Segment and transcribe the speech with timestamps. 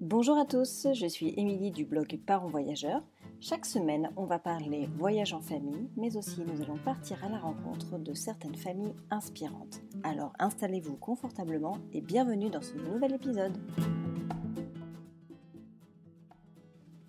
[0.00, 3.02] Bonjour à tous, je suis Émilie du blog Parents Voyageurs.
[3.38, 7.38] Chaque semaine, on va parler voyage en famille, mais aussi nous allons partir à la
[7.38, 9.82] rencontre de certaines familles inspirantes.
[10.02, 13.58] Alors installez-vous confortablement et bienvenue dans ce nouvel épisode.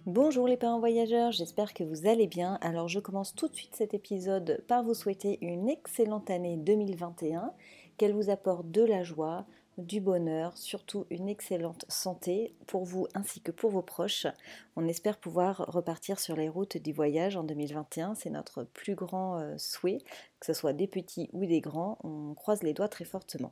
[0.06, 2.58] Bonjour les parents voyageurs, j'espère que vous allez bien.
[2.60, 7.54] Alors je commence tout de suite cet épisode par vous souhaiter une excellente année 2021,
[7.98, 9.46] qu'elle vous apporte de la joie,
[9.82, 14.28] du bonheur, surtout une excellente santé pour vous ainsi que pour vos proches.
[14.76, 19.40] On espère pouvoir repartir sur les routes du voyage en 2021, c'est notre plus grand
[19.40, 20.00] euh, souhait,
[20.40, 23.52] que ce soit des petits ou des grands, on croise les doigts très fortement.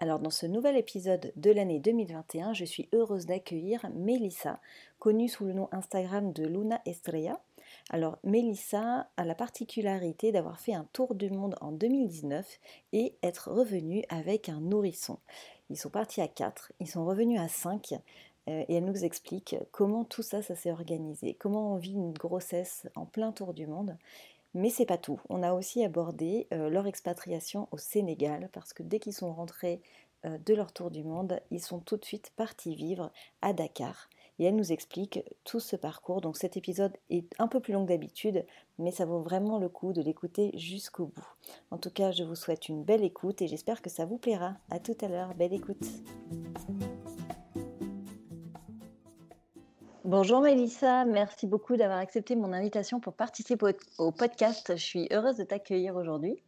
[0.00, 4.60] Alors dans ce nouvel épisode de l'année 2021, je suis heureuse d'accueillir Mélissa,
[5.00, 7.40] connue sous le nom Instagram de Luna Estrella.
[7.90, 12.46] Alors Mélissa a la particularité d'avoir fait un tour du monde en 2019
[12.92, 15.18] et être revenue avec un nourrisson.
[15.70, 19.56] Ils sont partis à 4, ils sont revenus à 5 euh, et elle nous explique
[19.72, 23.66] comment tout ça, ça s'est organisé, comment on vit une grossesse en plein tour du
[23.66, 23.96] monde
[24.54, 25.20] mais c'est pas tout.
[25.28, 29.80] On a aussi abordé euh, leur expatriation au Sénégal parce que dès qu'ils sont rentrés
[30.24, 34.08] euh, de leur tour du monde, ils sont tout de suite partis vivre à Dakar.
[34.38, 36.20] Et elle nous explique tout ce parcours.
[36.20, 38.44] Donc cet épisode est un peu plus long que d'habitude,
[38.78, 41.34] mais ça vaut vraiment le coup de l'écouter jusqu'au bout.
[41.70, 44.54] En tout cas, je vous souhaite une belle écoute et j'espère que ça vous plaira.
[44.70, 45.84] À tout à l'heure, belle écoute.
[50.04, 54.72] Bonjour Mélissa, merci beaucoup d'avoir accepté mon invitation pour participer au podcast.
[54.74, 56.42] Je suis heureuse de t'accueillir aujourd'hui.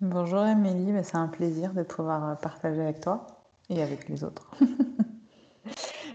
[0.00, 3.24] Bonjour Émilie, bah, c'est un plaisir de pouvoir partager avec toi
[3.68, 4.50] et avec les autres.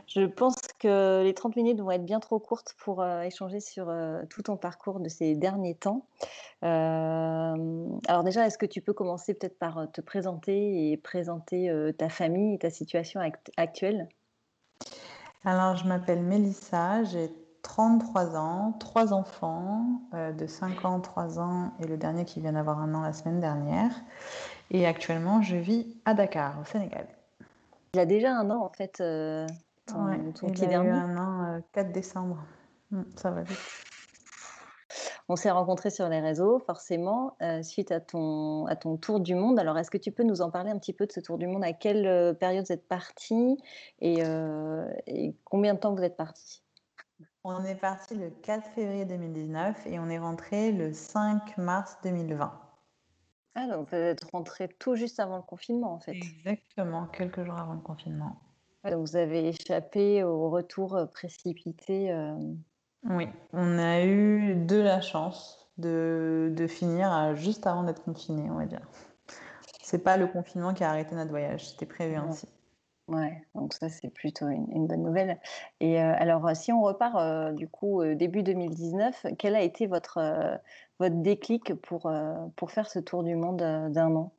[0.08, 3.89] Je pense que les 30 minutes vont être bien trop courtes pour euh, échanger sur
[3.89, 6.05] euh, tout ton parcours de ces derniers temps.
[6.61, 12.55] alors déjà, est-ce que tu peux commencer peut-être par te présenter et présenter ta famille
[12.55, 13.22] et ta situation
[13.58, 14.08] actuelle?
[15.45, 17.31] Alors, je m'appelle Mélissa, j'ai
[17.67, 22.53] 33 ans, trois enfants euh, de 5 ans, 3 ans et le dernier qui vient
[22.53, 23.91] d'avoir un an la semaine dernière.
[24.72, 27.07] Et actuellement, je vis à Dakar, au Sénégal.
[27.94, 29.45] Il a déjà un an en fait, euh,
[29.88, 30.08] ton,
[30.48, 32.44] il a eu un an 4 euh, décembre.
[32.92, 33.58] Hum, ça va vite.
[35.30, 39.36] On s'est rencontrés sur les réseaux, forcément, euh, suite à ton, à ton tour du
[39.36, 39.59] monde.
[39.59, 41.48] Alors, est-ce que tu peux nous en parler un petit peu de ce tour du
[41.48, 41.66] monde?
[41.66, 43.58] À quelle euh, période vous êtes parti
[44.03, 46.64] euh, et, combien de temps vous êtes parti
[47.44, 52.62] On est parti le 4 février 2019 et on est rentré le 5 mars 2020.
[53.56, 56.12] Ah, donc vous êtes rentré tout juste avant le confinement, en fait.
[56.12, 58.40] Exactement, quelques jours avant le confinement.
[58.90, 62.14] Donc vous avez échappé au retour précipité.
[63.09, 68.66] Oui, on a eu de la chance de, finir juste avant d'être confiné, on va
[68.66, 68.81] dire.
[69.81, 72.48] C'est pas le confinement qui a arrêté notre voyage, c'était prévu ainsi.
[73.08, 75.40] Ouais, donc ça c'est plutôt une, bonne nouvelle.
[75.80, 80.18] Et euh, alors si on repart euh, du coup début 2019, quel a été votre,
[80.18, 80.58] euh,
[81.00, 82.12] votre déclic pour,
[82.58, 84.34] pour faire ce tour du monde d'un an?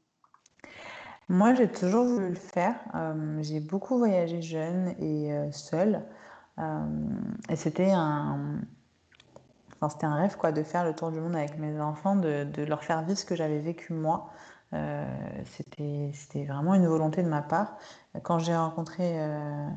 [1.28, 2.74] Moi j'ai toujours voulu le faire.
[3.40, 6.02] j'ai beaucoup voyagé jeune et seule.
[6.58, 6.86] Euh,
[7.48, 8.60] et c'était un,
[9.76, 12.64] enfin, c'était un rêve quoi, de faire le tour du monde avec mes enfants, de,
[12.64, 14.30] leur faire vivre ce que j'avais vécu moi.
[14.74, 15.06] Euh,
[15.56, 17.78] c'était, c'était vraiment une volonté de ma part.
[18.22, 19.68] Quand j'ai rencontré euh,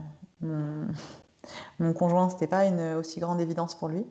[0.41, 0.87] mon,
[1.79, 4.05] mon conjoint, c'était pas une aussi grande évidence pour lui.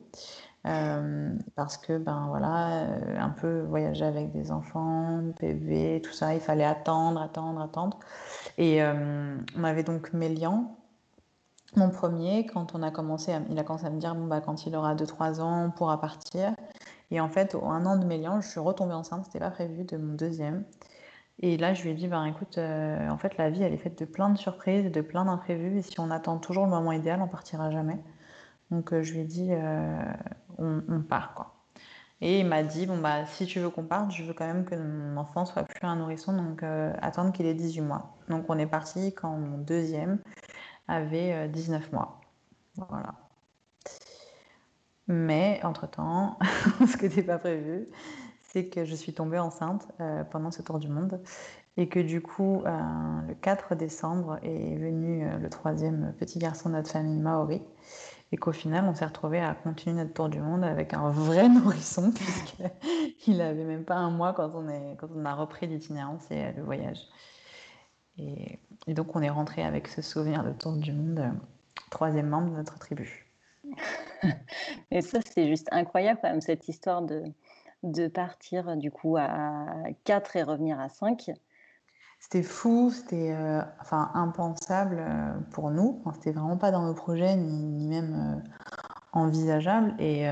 [0.67, 2.87] Euh, parce que ben voilà,
[3.19, 7.99] un peu voyager avec des enfants, bébés, tout ça, il fallait attendre, attendre, attendre.
[8.57, 10.75] Et on avait donc Mélian,
[11.75, 14.65] mon premier, quand on a commencé, il a commencé à me dire bon bah quand
[14.65, 16.53] il aura 2-3 ans, on pourra partir.
[17.11, 19.83] Et en fait, au un an de mélange, je suis retombée enceinte, c'était pas prévu,
[19.85, 20.65] de mon deuxième.
[21.39, 23.77] Et là, je lui ai dit ben écoute, euh, en fait, la vie, elle est
[23.77, 25.77] faite de plein de surprises et de plein d'imprévus.
[25.79, 27.99] Et si on attend toujours le moment idéal, on partira jamais.
[28.71, 30.03] Donc, euh, je lui ai dit euh,
[30.57, 31.55] on, part quoi.
[32.21, 34.65] Et il m'a dit bon bah si tu veux qu'on parte, je veux quand même
[34.65, 36.63] que mon enfant soit plus un nourrisson, donc
[37.01, 38.15] attendre qu'il ait 18 mois.
[38.29, 40.19] Donc, on est parti quand mon deuxième
[40.87, 42.21] avait 19 euh, mois.
[42.75, 43.13] Voilà.
[45.07, 46.37] Mais entre-temps,
[46.87, 47.87] ce qui n'était pas prévu,
[48.43, 51.21] c'est que je suis tombée enceinte euh, pendant ce tour du monde
[51.77, 56.75] et que du coup, euh, le 4 décembre est venu le troisième petit garçon de
[56.75, 57.61] notre famille Maori
[58.31, 61.49] et qu'au final, on s'est retrouvé à continuer notre tour du monde avec un vrai
[61.49, 66.99] nourrisson puisqu'il n'avait même pas un mois quand on, a repris l'itinérance et le voyage.
[68.17, 71.31] Et, donc, on est rentré avec ce souvenir de tour du monde, euh,
[71.89, 73.27] troisième membre de notre tribu.
[74.91, 77.23] et ça, c'est juste incroyable quand même, cette histoire de,
[77.83, 79.65] de partir du coup à
[80.03, 81.31] 4 et revenir à 5.
[82.21, 86.01] C'était fou, c'était euh, enfin impensable euh, pour nous.
[86.05, 88.43] Enfin, c'était vraiment pas dans nos projets ni, ni même
[89.11, 89.95] envisageable.
[89.99, 90.25] Et,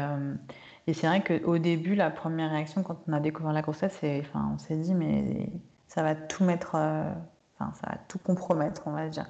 [0.88, 4.21] et c'est vrai qu'au début, la première réaction quand on a découvert la grossesse, c'est,
[4.21, 5.51] enfin, on s'est dit mais
[5.88, 9.25] ça va tout mettre, enfin ça va tout compromettre, on va dire.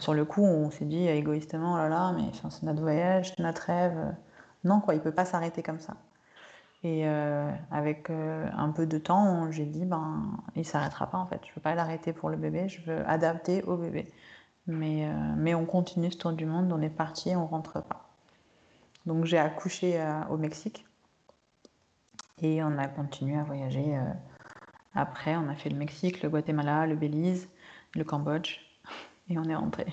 [0.00, 3.62] sur le coup, on s'est dit égoïstement, oh là là, mais c'est notre voyage, notre
[3.62, 4.14] rêve.
[4.64, 5.94] Non, quoi, il peut pas s'arrêter comme ça.
[6.82, 11.26] Et euh, avec euh, un peu de temps, j'ai dit, ben, il s'arrêtera pas en
[11.26, 11.40] fait.
[11.46, 14.10] Je veux pas l'arrêter pour le bébé, je veux adapter au bébé.
[14.66, 18.08] Mais, euh, mais on continue ce tour du monde, on est parti, on rentre pas.
[19.06, 20.86] Donc j'ai accouché au Mexique
[22.42, 23.98] et on a continué à voyager.
[24.94, 27.48] après, on a fait le Mexique, le Guatemala, le Belize,
[27.94, 28.58] le Cambodge
[29.30, 29.86] et on est rentré.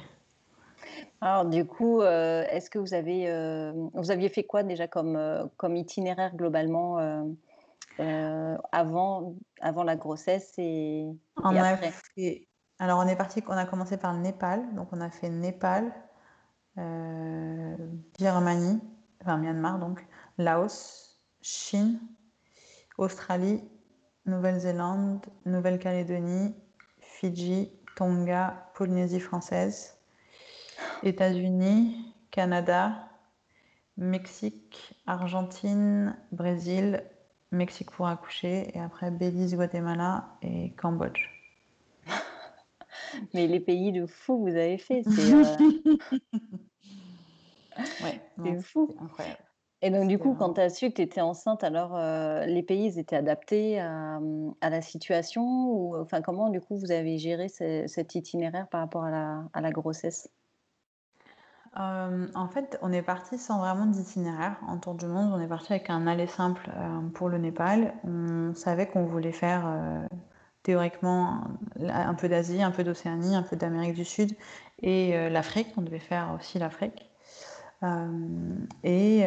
[1.22, 5.16] Alors du coup, euh, est-ce que vous avez, euh, vous aviez fait quoi déjà comme,
[5.16, 6.98] euh, comme itinéraire globalement
[8.72, 11.08] avant, avant la grossesse et,
[11.44, 11.94] on après?
[12.80, 15.92] Alors on est parti, on a commencé par le Népal, donc on a fait Népal,
[16.76, 18.80] Birmanie,
[19.22, 20.06] enfin Myanmar donc,
[20.38, 22.00] Laos, Chine,
[23.00, 23.64] Australie,
[24.28, 26.54] Nouvelle-Zélande, Nouvelle-Calédonie,
[27.00, 29.97] Fidji, Tonga, Polynésie française.
[31.04, 33.10] États-Unis, Canada,
[33.98, 37.04] Mexique, Argentine, Brésil,
[37.52, 41.30] Mexique pour accoucher, et après Belize, Guatemala et Cambodge.
[43.34, 45.44] Mais les pays de fou vous avez fait, c'est euh,
[48.04, 48.96] ouais, fou.
[49.00, 49.40] Incroyable.
[49.84, 52.64] Et donc, du coup, quand tu as su que tu étais enceinte, alors euh, les
[52.64, 54.20] pays ils étaient adaptés à,
[54.62, 59.04] à, la situation ou enfin comment du coup vous avez géré cet itinéraire par rapport
[59.04, 60.32] à la, à la grossesse?
[61.80, 65.32] Euh, en fait, on est parti sans vraiment d'itinéraire en tour du monde.
[65.34, 67.94] On est parti avec un aller simple euh, pour le Népal.
[68.04, 70.08] On savait qu'on voulait faire euh,
[70.64, 71.42] théoriquement
[71.80, 74.36] un peu d'Asie, un peu d'Océanie, un peu d'Amérique du Sud
[74.82, 75.68] et l'Afrique.
[75.78, 77.10] On devait faire aussi l'Afrique.
[78.84, 79.26] et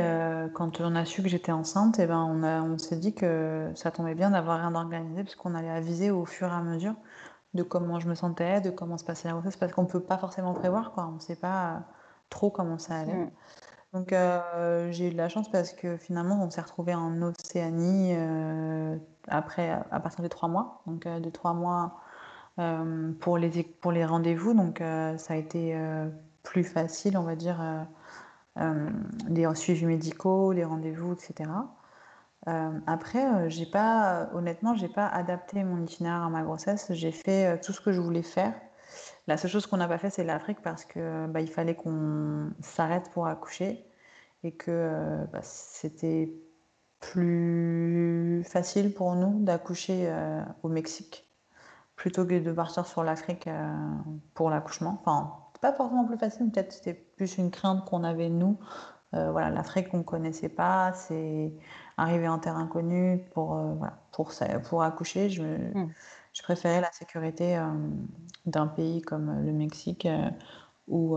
[0.54, 4.14] quand on a su que j'étais enceinte, eh ben on, s'est dit que ça tombait
[4.14, 6.94] bien d'avoir rien d'organisé parce qu'on allait aviser au fur et à mesure
[7.54, 10.02] de comment je me sentais, de comment se passait la grossesse, parce qu'on ne peut
[10.02, 10.92] pas forcément prévoir.
[10.92, 11.08] Quoi.
[11.08, 11.84] On ne sait pas
[12.30, 13.12] trop comment ça allait.
[13.12, 13.30] Mm.
[13.92, 18.12] Donc euh, j'ai eu de la chance parce que finalement on s'est retrouvé en Océanie
[18.14, 18.96] euh,
[19.26, 22.00] après à partir de trois mois, donc euh, de trois mois
[23.20, 25.74] pour les pour les rendez-vous, donc ça a été
[26.42, 27.58] plus facile, on va dire,
[29.28, 31.48] les suivis médicaux, les rendez-vous, etc.
[32.86, 36.92] après, j'ai pas, honnêtement, j'ai pas adapté mon itinéraire à ma grossesse.
[36.92, 38.52] J'ai fait tout ce que je voulais faire
[39.26, 42.50] la seule chose qu'on n'a pas fait, c'est l'Afrique parce que bah, il fallait qu'on
[42.60, 43.86] s'arrête pour accoucher
[44.42, 46.32] et que euh, bah, c'était
[47.00, 51.26] plus facile pour nous d'accoucher euh, au Mexique
[51.96, 53.74] plutôt que de partir sur l'Afrique euh,
[54.34, 54.98] pour l'accouchement.
[55.00, 58.58] Enfin, pas forcément plus facile, peut-être c'était plus une crainte qu'on avait nous.
[59.12, 61.52] voilà, l'Afrique on connaissait pas, c'est
[61.98, 63.60] arriver en terre inconnue pour
[64.64, 65.28] pour accoucher.
[66.32, 67.66] Je préférais la sécurité euh,
[68.46, 70.30] d'un pays comme euh, le Mexique euh,
[70.88, 71.16] où,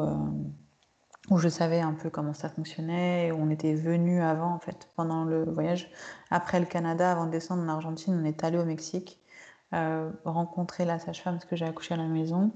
[1.32, 4.88] où je savais un peu comment ça fonctionnait, où on était venu avant en fait
[4.96, 5.90] pendant le voyage.
[6.30, 9.20] Après le Canada, avant de descendre en Argentine, on est allé au Mexique,
[9.72, 12.52] rencontrer la sage-femme parce que j'ai accouché à la maison,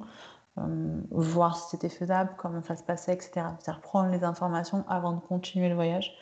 [1.09, 3.47] voir si c'était faisable, comment ça se passait, etc.
[3.59, 6.13] C'est-à-dire prendre les informations avant de continuer le voyage.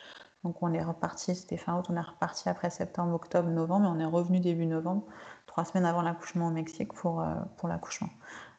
[0.42, 3.88] Donc on est reparti, c'était fin août, on est reparti après septembre, octobre, novembre, et
[3.88, 5.02] on est revenu début novembre
[5.56, 8.10] trois semaines avant l'accouchement au Mexique pour, euh, pour l'accouchement.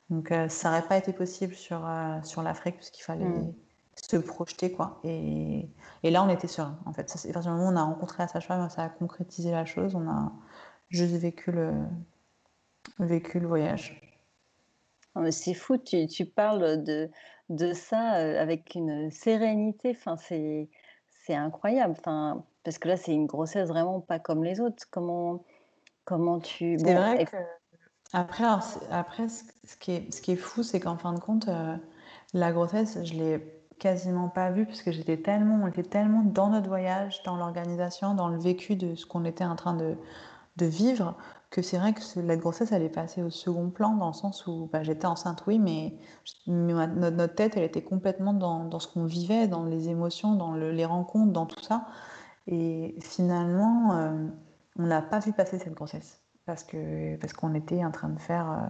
[0.09, 3.53] Donc euh, ça n'aurait pas été possible sur, euh, sur l'Afrique puisqu'il fallait mm.
[3.93, 4.71] se projeter.
[4.71, 4.99] quoi.
[5.03, 5.69] Et,
[6.01, 6.79] et, là, on était serein.
[6.87, 8.89] En fait, ça, à partir du moment où on a rencontré la sage-femme, ça a
[8.89, 9.93] concrétisé la chose.
[9.93, 10.31] On a
[10.89, 11.71] juste vécu le,
[12.97, 14.01] vécu le voyage.
[15.29, 17.11] C'est fou, tu, tu, parles de,
[17.49, 19.91] de ça avec une sérénité.
[19.91, 20.67] Enfin, c'est,
[21.25, 21.93] c'est incroyable.
[21.95, 24.83] Enfin, parce que là, c'est une grossesse vraiment pas comme les autres.
[24.89, 25.43] Comment
[26.07, 26.79] Comment tu.
[26.79, 27.35] C'est vrai que.
[28.13, 28.45] Après,
[28.89, 31.75] après ce, qui est, ce qui est fou, c'est qu'en fin de compte, euh,
[32.33, 36.49] la grossesse, je l'ai quasiment pas vue parce que j'étais tellement, on était tellement dans
[36.49, 39.97] notre voyage, dans l'organisation, dans le vécu de ce qu'on était en train de,
[40.55, 41.17] de vivre,
[41.49, 44.47] que c'est vrai que la grossesse, elle est passée au second plan dans le sens
[44.47, 45.93] où bah, j'étais enceinte, oui, mais,
[46.47, 50.85] notre, tête, elle était complètement dans, dans ce qu'on vivait, dans les émotions, dans les
[50.85, 51.87] rencontres, dans tout ça.
[52.47, 54.27] Et finalement, euh,
[54.77, 58.19] on n'a pas vu passer cette grossesse parce que parce qu'on était en train de
[58.19, 58.67] faire euh,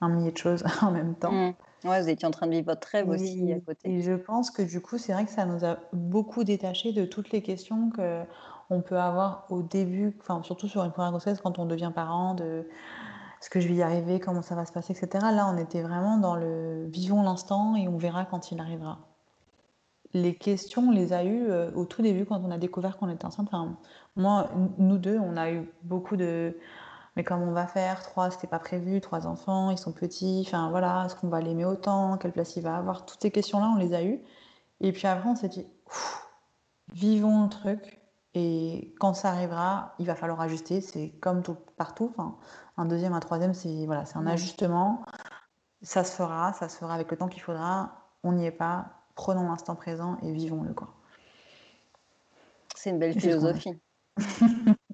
[0.00, 1.32] un millier de choses en même temps.
[1.32, 1.54] Mmh.
[1.84, 3.90] Ouais, vous étiez en train de vivre votre rêve aussi à côté.
[3.90, 7.04] Et je pense que du coup, c'est vrai que ça nous a beaucoup détaché de
[7.04, 8.22] toutes les questions que
[8.70, 12.34] on peut avoir au début, enfin surtout sur une première grossesse quand on devient parent,
[12.34, 12.66] de
[13.40, 15.26] est-ce que je vais y arriver, comment ça va se passer, etc.
[15.30, 19.13] Là, on était vraiment dans le vivons l'instant et on verra quand il arrivera.
[20.14, 23.10] Les questions, on les a eues euh, au tout début quand on a découvert qu'on
[23.10, 23.48] était enceinte.
[23.48, 23.76] Enfin,
[24.16, 26.56] moi, nous deux, on a eu beaucoup de
[27.16, 28.02] mais comment on va faire?
[28.02, 31.64] Trois, c'était pas prévu, trois enfants, ils sont petits, enfin voilà, est-ce qu'on va l'aimer
[31.64, 32.18] autant?
[32.18, 33.06] Quelle place il va avoir?
[33.06, 34.20] Toutes ces questions-là, on les a eues.
[34.80, 35.66] Et puis après, on s'est dit,
[36.92, 38.00] vivons le truc,
[38.34, 40.80] et quand ça arrivera, il va falloir ajuster.
[40.80, 42.12] C'est comme tout, partout.
[42.16, 42.36] Enfin,
[42.76, 45.04] un deuxième, un troisième, c'est voilà, c'est un ajustement.
[45.82, 48.10] Ça se fera, ça se fera avec le temps qu'il faudra.
[48.24, 49.03] On n'y est pas.
[49.14, 50.74] Prenons l'instant présent et vivons-le.
[52.74, 53.78] C'est une belle philosophie.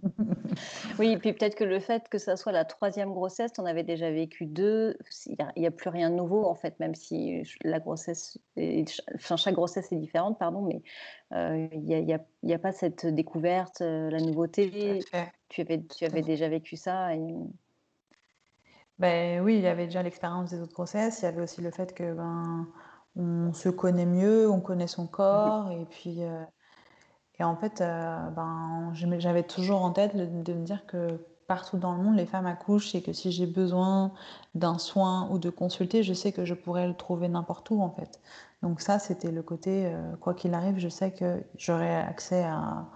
[0.99, 4.11] Oui, puis peut-être que le fait que ça soit la troisième grossesse, on avait déjà
[4.11, 4.97] vécu deux,
[5.27, 8.39] il n'y a, plus rien de nouveau en fait, même si la grossesse,
[9.15, 10.83] enfin chaque grossesse est différente, pardon, mais
[11.33, 15.01] euh, il n'y a, a, pas cette découverte, euh, la nouveauté.
[15.49, 17.35] Tu avais, tu avais déjà vécu ça et...
[18.99, 21.21] Ben oui, il y avait déjà l'expérience des autres grossesses.
[21.23, 22.69] Il y avait aussi le fait que ben
[23.17, 26.45] on se connaît mieux, on connaît son corps, et puis euh,
[27.41, 31.95] et en fait, euh, ben, j'avais toujours en tête de me dire que partout dans
[31.95, 34.13] le monde, les femmes accouchent et que si j'ai besoin
[34.55, 37.91] d'un soin ou de consulter, je sais que je pourrais le trouver n'importe où en
[37.91, 38.21] fait.
[38.63, 42.87] Donc ça, c'était le côté, euh, quoi qu'il arrive, je sais que j'aurai accès à,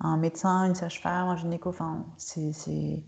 [0.00, 1.70] un médecin, une sage-femme, un gynéco.
[1.70, 3.02] Enfin, c'est,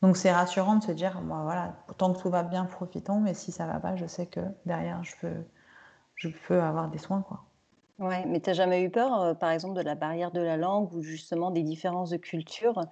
[0.00, 3.50] Donc c'est rassurant de se dire, voilà, tant que tout va bien, profitons, mais si
[3.50, 5.34] ça va pas, je sais que derrière, je peux,
[6.20, 7.22] je peux avoir des soins.
[7.22, 7.40] quoi.
[7.98, 10.56] Ouais, mais tu n'as jamais eu peur, euh, par exemple, de la barrière de la
[10.56, 12.86] langue ou justement des différences de culture,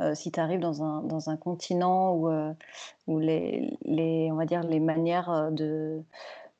[0.00, 2.52] euh, si tu arrives dans un dans un continent où, euh,
[3.06, 6.02] où les les on va dire les manières, de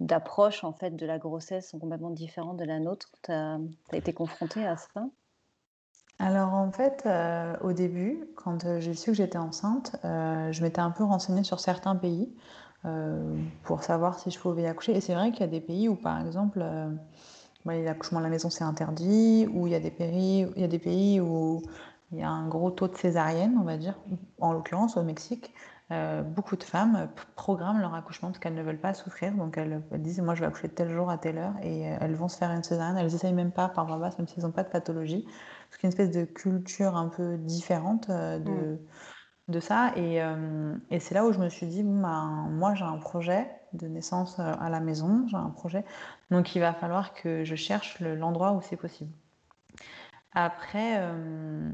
[0.00, 3.08] d'approche, en fait, de la grossesse sont complètement différentes de la nôtre?
[3.22, 3.58] Tu as
[3.92, 5.06] été confrontée à ça?
[6.18, 7.08] Alors en fait,
[7.62, 11.96] au début, quand, j'ai su que j'étais enceinte, je m'étais un peu renseignée sur certains
[11.96, 12.34] pays,
[13.62, 15.88] pour savoir si je pouvais y accoucher et c'est vrai qu'il y a des pays
[15.88, 16.62] où, par exemple,
[17.64, 20.68] l'accouchement à la maison c'est interdit, ou il y, a des pays, il y a
[20.68, 21.62] des pays où
[22.12, 23.98] il y a un gros taux de césarienne, on va dire.
[24.40, 25.52] En l'occurrence, au Mexique,
[25.90, 29.32] euh, beaucoup de femmes programment leur accouchement parce qu'elles ne veulent pas souffrir.
[29.32, 32.14] Donc elles, disent Moi, je vais accoucher tel jour à telle heure et euh, elles
[32.14, 32.96] vont se faire une césarienne.
[32.98, 35.26] Elles n'essayent même pas par voie basse, même s'ils n'ont pas de pathologie.
[35.70, 38.78] C'est une espèce de culture un peu différente euh, de, mm
[39.48, 39.92] de ça.
[39.96, 43.86] Euh, et, c'est là où je me suis dit, ben, moi j'ai un projet de
[43.88, 45.84] naissance euh, à la maison, j'ai un projet,
[46.30, 49.12] donc il va falloir que je cherche l'endroit où c'est possible.
[50.32, 51.70] Après, euh,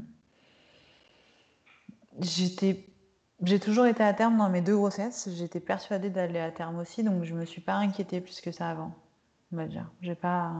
[2.19, 7.03] j'ai toujours été à terme dans mes deux grossesses, j'étais persuadée d'aller à terme aussi,
[7.03, 8.93] donc je me suis pas inquiétée plus que ça avant,
[9.51, 9.89] on va dire.
[10.01, 10.51] J'ai pas,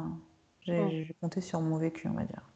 [0.62, 1.14] j'ai mmh.
[1.22, 2.51] compté sur mon vécu, on va dire.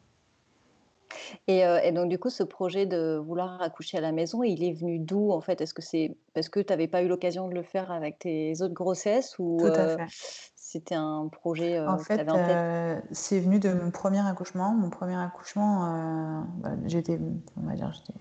[1.49, 4.73] Euh, et, donc, du coup, ce projet de vouloir accoucher à la maison, il est
[4.73, 5.61] venu d'où en fait?
[5.61, 8.61] Est-ce que c'est parce que tu n'avais pas eu l'occasion de le faire avec tes
[8.61, 10.07] autres grossesses ou Tout à euh, fait.
[10.55, 14.73] c'était un projet En fait, euh, c'est venu de mon premier accouchement.
[14.73, 17.19] Mon premier accouchement, bah, j'étais,
[17.57, 18.19] on va dire, j'étais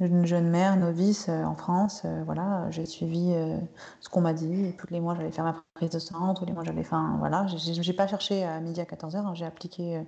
[0.00, 2.04] une jeune mère novice en France.
[2.24, 3.34] voilà, j'ai suivi
[4.00, 4.74] ce qu'on m'a dit.
[4.78, 6.34] tous les mois, j'allais faire ma prise de sang.
[6.34, 6.82] Tous les mois, j'allais.
[6.82, 9.16] Enfin, voilà, j'ai pas cherché à midi à 14h.
[9.16, 10.04] Hein, j'ai appliqué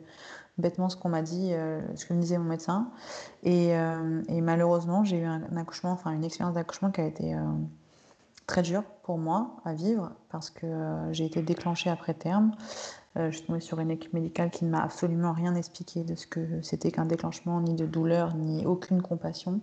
[0.58, 2.90] bêtement ce qu'on m'a dit, euh, ce que me disait mon médecin.
[3.44, 7.40] Et, euh, malheureusement, j'ai eu un, accouchement, enfin une expérience d'accouchement qui a été euh,
[8.46, 10.66] très dure pour moi à vivre parce que
[11.12, 12.52] j'ai été déclenchée après terme.
[13.18, 16.26] Je suis tombée sur une équipe médicale qui ne m'a absolument rien expliqué de ce
[16.26, 19.60] que c'était qu'un déclenchement, ni de douleur, ni aucune compassion.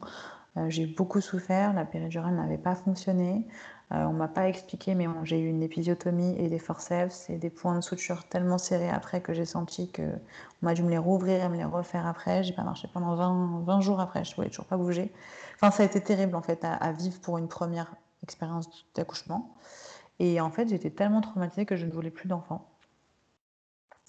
[0.68, 3.48] j'ai beaucoup souffert, la péridurale n'avait pas fonctionné.
[3.92, 7.38] On euh, on m'a pas expliqué, mais j'ai eu une épisiotomie et des forceps et
[7.38, 10.90] des points de suture tellement serrés après que j'ai senti que on m'a dû me
[10.90, 12.44] les rouvrir et me les refaire après.
[12.44, 15.12] J'ai pas marché pendant 20, 20 jours après, je voulais toujours pas bouger.
[15.56, 19.56] Enfin, ça a été terrible en fait à, vivre pour une première expérience d'accouchement.
[20.20, 22.68] Et en fait, j'étais tellement traumatisée que je ne voulais plus d'enfants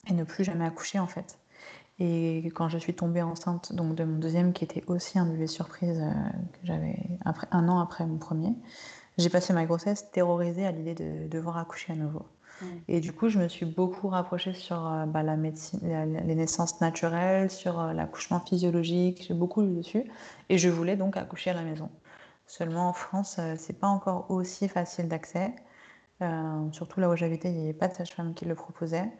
[0.06, 1.38] et ne plus jamais accoucher en fait.
[1.98, 5.46] Et quand je suis tombée enceinte donc de mon deuxième, qui était aussi un bébé
[5.46, 6.12] surprise euh,
[6.52, 6.98] que j'avais
[7.50, 8.54] un an après mon premier,
[9.16, 12.26] j'ai passé ma grossesse terrorisée à l'idée de devoir accoucher à nouveau.
[12.88, 16.80] Et du coup, je me suis beaucoup rapprochée sur euh, bah, la médecine, les naissances
[16.80, 19.26] naturelles, sur euh, l'accouchement physiologique.
[19.28, 20.04] J'ai beaucoup lu dessus.
[20.48, 21.90] Et je voulais donc accoucher à la maison.
[22.46, 25.52] Seulement en France, c'est pas encore aussi facile d'accès.
[26.72, 29.10] surtout là où j'habitais, il n'y avait pas de sage-femme qui le proposait.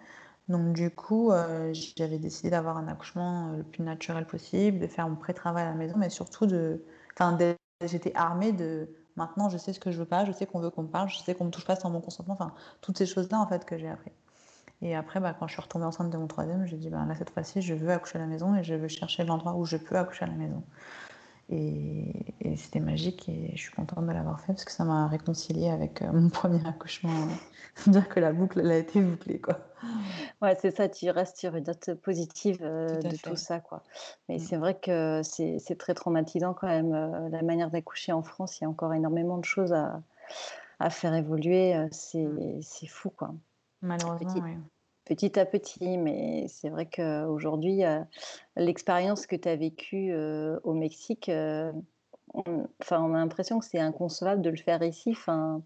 [0.48, 1.32] Donc du coup,
[1.72, 5.74] j'avais décidé d'avoir un accouchement le plus naturel possible, de faire mon pré-travail à la
[5.74, 6.84] maison, mais surtout de,
[7.14, 7.36] enfin,
[7.82, 10.70] j'étais armée de Maintenant, je sais ce que je veux pas, je sais qu'on veut
[10.70, 12.34] qu'on me parle, je sais qu'on me touche pas sans mon consentement.
[12.34, 14.12] Enfin, toutes ces choses-là, en fait, que j'ai appris.
[14.82, 17.14] Et après, bah, quand je suis retombée enceinte de mon troisième, j'ai dit, bah, là,
[17.16, 19.78] cette fois-ci, je veux accoucher à la maison et je veux chercher l'endroit où je
[19.78, 20.62] peux accoucher à la maison.
[21.48, 22.12] Et,
[22.56, 26.00] c'était magique et je suis contente de l'avoir fait parce que ça m'a réconcilié avec
[26.00, 27.12] euh, mon premier accouchement.
[27.86, 29.58] dire que la boucle, elle a été bouclée, quoi.
[30.40, 33.82] Ouais, c'est ça, tu restes sur une note positive euh, de tout ça, quoi.
[34.28, 34.40] Mais mm.
[34.40, 38.58] c'est vrai que c'est très traumatisant quand même, euh, la manière d'accoucher en France.
[38.58, 40.00] Il y a encore énormément de choses à,
[40.80, 41.76] à faire évoluer.
[41.76, 42.62] Mm.
[42.62, 43.34] C'est fou, quoi.
[43.82, 44.34] Malheureusement,
[45.06, 48.00] petit à petit, mais c'est vrai qu'aujourd'hui, euh,
[48.56, 51.72] l'expérience que tu as vécue euh, au Mexique, euh,
[52.34, 55.10] on, enfin, on a l'impression que c'est inconcevable de le faire ici.
[55.12, 55.62] Enfin,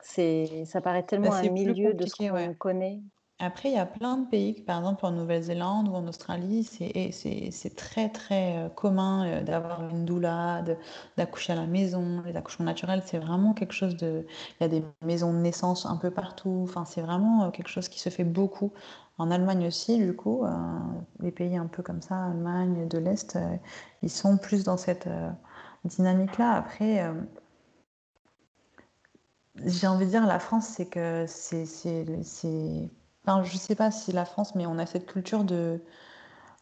[0.00, 3.00] ça paraît tellement bah, un milieu de ce qu'on connaît.
[3.38, 7.76] Après, il y a plein de pays, par exemple en Nouvelle-Zélande ou en Australie, c'est
[7.76, 10.64] très très euh, commun euh, d'avoir une doula,
[11.18, 12.22] d'accoucher à la maison.
[12.24, 14.26] Les accouchements naturels, c'est vraiment quelque chose de...
[14.58, 16.60] Il y a des maisons de naissance un peu partout.
[16.64, 18.72] Enfin, c'est vraiment euh, quelque chose qui se fait beaucoup.
[19.18, 20.44] En Allemagne aussi, du coup,
[21.20, 23.38] les pays un peu comme ça, Allemagne de l'Est,
[24.02, 25.08] ils sont plus dans cette
[25.86, 26.52] dynamique-là.
[26.52, 27.02] Après,
[29.64, 31.64] j'ai envie de dire, la France, c'est que c'est
[33.26, 35.82] je ne sais pas si la France, mais on a cette culture de,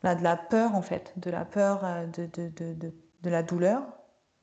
[0.02, 3.83] de la peur, en fait, de la peur euh, de, de, la douleur,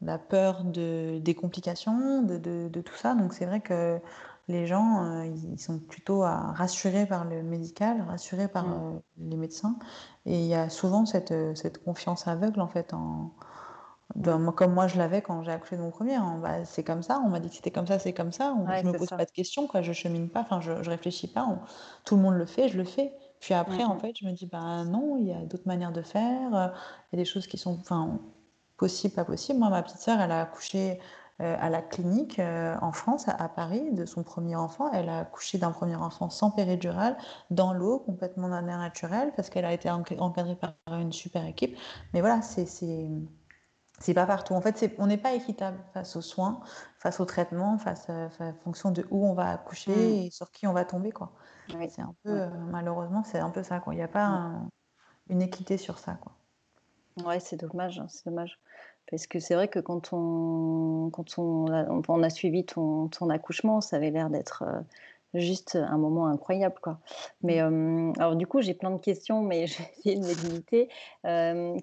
[0.02, 3.16] la peur de, des complications, de, tout ça.
[3.16, 4.00] Donc c'est vrai que
[4.48, 8.74] les gens, euh, ils sont plutôt rassurés par le médical, rassurés par mm.
[8.74, 9.78] euh, les médecins.
[10.26, 13.32] Et il y a souvent cette, cette confiance aveugle, en fait, en,
[14.56, 16.16] comme moi je l'avais quand j'ai accouché de mon premier.
[16.16, 16.40] Hein.
[16.42, 18.56] Bah, c'est comme ça, on m'a dit que c'était comme ça, c'est comme ça.
[18.82, 19.82] je me pose pas de questions, quoi.
[19.82, 21.48] je chemine pas, enfin je, je réfléchis pas.
[22.06, 23.14] tout le monde le fait, je le fais.
[23.42, 26.04] Puis après, en fait, je me dis, bah non, il y a d'autres manières de
[26.04, 26.56] faire.
[26.56, 26.68] Euh,
[27.12, 28.20] il y a des choses qui sont enfin,
[28.78, 29.58] possibles, pas possibles.
[29.58, 31.00] Moi, ma petite sœur, elle a accouché
[31.42, 34.92] euh, à la clinique euh, en France, à, Paris, de son premier enfant.
[34.94, 37.18] Elle a accouché d'un premier enfant sans péridurale,
[37.50, 41.76] dans l'eau, complètement d'un air naturel, parce qu'elle a été encadrée par une super équipe.
[42.14, 42.68] Mais voilà, c'est
[44.02, 44.54] c'est pas partout.
[44.54, 46.60] En fait, on n'est pas équitable face aux soins,
[46.98, 50.26] face au traitement, face à, en fonction de où on va accoucher mm.
[50.26, 51.12] et sur qui on va tomber.
[51.12, 51.32] Quoi.
[51.70, 53.82] C'est un peu, euh, malheureusement, c'est un peu ça.
[53.88, 54.70] Il n'y a pas mm.
[55.30, 56.16] une équité sur ça.
[56.16, 56.34] Quoi.
[57.26, 58.60] Ouais, c'est dommage, hein, c'est dommage.
[59.10, 63.30] Parce que c'est vrai que quand on, quand on, a, on a suivi ton, ton
[63.30, 64.80] accouchement, ça avait l'air d'être euh,
[65.34, 67.00] juste un moment incroyable, quoi.
[67.42, 68.14] Mais mmh.
[68.18, 70.90] alors du coup, j'ai plein de questions, mais je vais essayer de les limiter.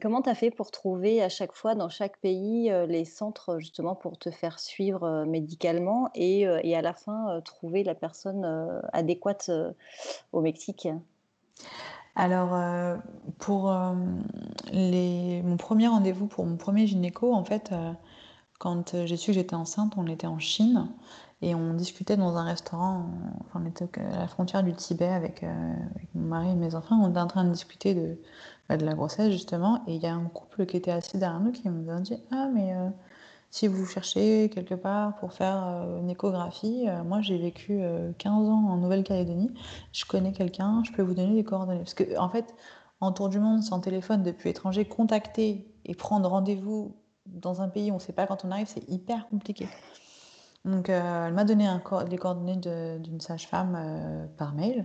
[0.01, 3.95] comment tu as fait pour trouver à chaque fois dans chaque pays les centres justement
[3.95, 9.51] pour te faire suivre médicalement et, et, à la fin trouver la personne adéquate
[10.33, 10.89] au Mexique?
[12.15, 12.99] Alors,
[13.39, 13.73] pour
[14.73, 15.43] les...
[15.43, 17.73] mon premier rendez-vous pour mon premier gynéco, en fait,
[18.59, 20.89] quand j'ai su que j'étais enceinte, on était en Chine.
[21.41, 23.07] Et on discutait dans un restaurant,
[23.41, 26.75] enfin, on était à la frontière du Tibet avec, euh, avec, mon mari et mes
[26.75, 26.97] enfants.
[27.01, 28.19] On était en train de discuter de,
[28.69, 29.83] bah, de la grossesse, justement.
[29.87, 32.17] Et il y a un couple qui était assis derrière nous qui nous a dit
[32.33, 32.89] Ah, mais euh,
[33.51, 37.81] si vous cherchez quelque part pour faire euh, une échographie, moi j'ai vécu
[38.19, 39.53] 15 ans en Nouvelle-Calédonie.
[39.93, 41.79] Je connais quelqu'un, je peux vous donner des coordonnées.
[41.79, 42.53] Parce que, en fait,
[43.01, 46.97] en tour du monde, sans téléphone, depuis étranger, contacter et prendre rendez-vous
[47.27, 49.69] dans un pays où on ne sait pas quand on arrive, c'est hyper compliqué.
[50.69, 51.69] Donc, euh, elle m'a donné
[52.09, 54.85] les coordonnées d'une sage-femme euh, par mail.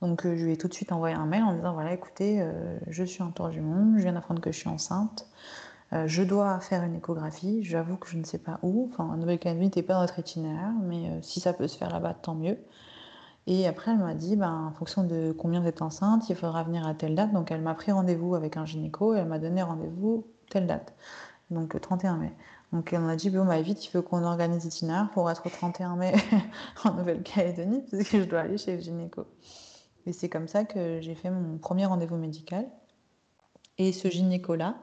[0.00, 2.44] Donc, euh, je lui ai tout de suite envoyé un mail en disant voilà, écoutez,
[2.88, 5.28] je suis en tour du monde, je viens d'apprendre que je suis enceinte,
[6.06, 7.62] je dois faire une échographie.
[7.64, 8.88] J'avoue que je ne sais pas où.
[8.90, 12.14] Enfin, en Nouvelle-Calédonie n'était pas dans notre itinéraire, mais si ça peut se faire là-bas,
[12.14, 12.58] tant mieux.
[13.46, 16.62] Et après, elle m'a dit, ben, en fonction de combien vous êtes enceinte, il faudra
[16.62, 17.32] venir à telle date.
[17.32, 20.94] Donc, elle m'a pris rendez-vous avec un gynéco et elle m'a donné rendez-vous telle date.
[21.50, 22.32] Donc, le 31 mai.
[22.72, 25.50] Donc on a dit, bon, bah, vite, il faut qu'on organise l'itinéraire pour être au
[25.50, 26.14] 31 mai
[26.84, 29.26] en Nouvelle-Calédonie, parce que je dois aller chez le gynéco.
[30.06, 32.66] Et c'est comme ça que j'ai fait mon premier rendez-vous médical.
[33.78, 34.76] Et ce gynéco-là,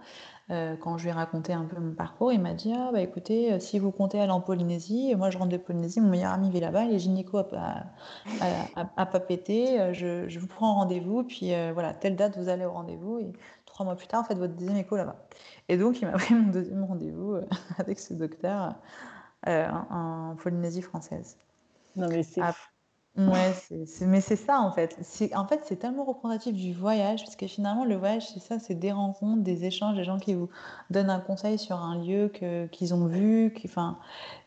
[0.52, 3.02] euh, quand je lui ai raconté un peu mon parcours, il m'a dit Ah, bah
[3.02, 6.34] écoutez, euh, si vous comptez aller en Polynésie, moi je rentre de Polynésie, mon meilleur
[6.34, 7.84] ami vit là-bas, il est gynéco à,
[8.98, 12.72] à, pas péter, euh, je, vous prends rendez-vous, puis voilà, telle date vous allez au
[12.72, 13.20] rendez-vous,
[13.80, 15.16] trois mois plus tard, faites votre deuxième écho là-bas.
[15.70, 18.76] Et donc, il m'a pris mon deuxième rendez-vous euh, avec ce docteur
[19.48, 21.38] euh, en, Polynésie française.
[21.96, 22.42] Non, mais c'est.
[23.16, 23.54] ouais,
[24.02, 24.98] mais c'est ça en fait.
[25.34, 28.76] En fait, c'est tellement représentatif du voyage, parce que finalement, le voyage, c'est ça, c'est
[28.76, 30.50] des rencontres, des échanges, des gens qui vous
[30.90, 32.30] donnent un conseil sur un lieu
[32.74, 33.54] qu'ils ont vu.
[33.54, 33.98] Qui, enfin,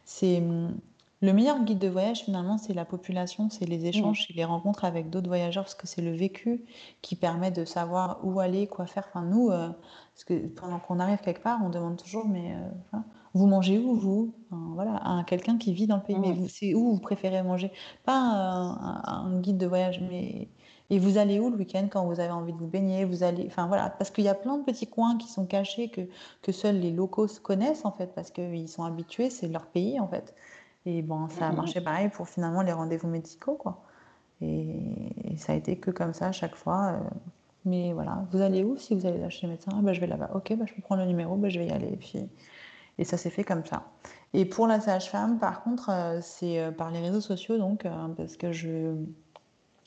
[0.05, 0.43] c'est
[1.23, 4.85] le meilleur guide de voyage, finalement, c'est la population, c'est les échanges, c'est les rencontres
[4.85, 6.65] avec d'autres voyageurs, parce que c'est le vécu
[7.01, 9.05] qui permet de savoir où aller, quoi faire.
[9.09, 9.69] Enfin, nous, euh,
[10.15, 12.99] parce que pendant qu'on arrive quelque part, on demande toujours, mais euh,
[13.35, 14.35] vous mangez où, vous?
[14.51, 16.19] Voilà, à quelqu'un qui vit dans le pays.
[16.19, 17.71] Mais c'est où vous préférez manger?
[18.05, 20.49] Pas un, guide de voyage, mais
[20.91, 23.05] Et vous allez où le week-end quand vous avez envie de vous baigner?
[23.05, 25.89] Vous allez, enfin voilà, parce qu'il y a plein de petits coins qui sont cachés
[25.89, 26.01] que,
[26.43, 30.09] que seuls les locaux connaissent en fait, parce qu'ils sont habitués, c'est leur pays en
[30.09, 30.35] fait.
[30.85, 33.83] Et bon, ça a marché pareil pour finalement les rendez-vous médicaux, quoi.
[34.41, 36.95] Et, ça a été que comme ça à chaque fois.
[36.95, 37.11] Euh.
[37.65, 39.71] mais voilà, vous allez où si vous allez chez le médecin?
[39.75, 40.31] Ah, bah, Je vais là-bas.
[40.35, 41.89] Ok, bah, je peux prendre le numéro, bah, je vais y aller.
[41.93, 42.29] Et, puis,
[42.99, 43.85] et ça s'est fait comme ça.
[44.35, 48.37] Et pour la sage-femme, par contre, euh, c'est euh, par les réseaux sociaux, donc, parce
[48.37, 48.97] que je,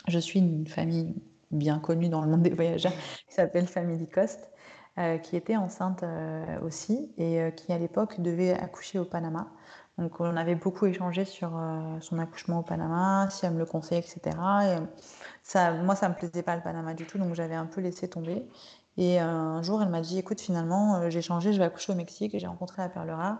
[0.07, 1.13] je suis une famille
[1.51, 2.93] bien connue dans le monde des voyageurs
[3.27, 4.49] qui s'appelle Family Cost,
[5.23, 6.03] qui était enceinte
[6.63, 9.51] aussi et qui à l'époque devait accoucher au Panama.
[9.97, 13.65] Donc on avait beaucoup échangé sur euh, son accouchement au Panama, si elle me le
[13.65, 14.19] conseillait, etc.
[14.63, 14.75] Et
[15.41, 18.09] ça, moi, ça me plaisait pas le Panama du tout, donc j'avais un peu laissé
[18.09, 18.45] tomber.
[18.97, 21.95] Et un jour, elle m'a dit, écoute, finalement, euh, j'ai changé, je vais accoucher au
[21.95, 23.39] Mexique et j'ai rencontré la perle rare.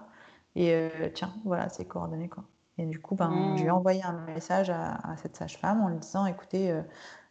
[0.56, 2.46] Et euh, tiens, voilà, c'est coordonné quoi.
[2.78, 3.58] Et du coup, ben, mmh.
[3.58, 6.78] je lui ai envoyé un message à, cette sage-femme en lui disant, écoutez,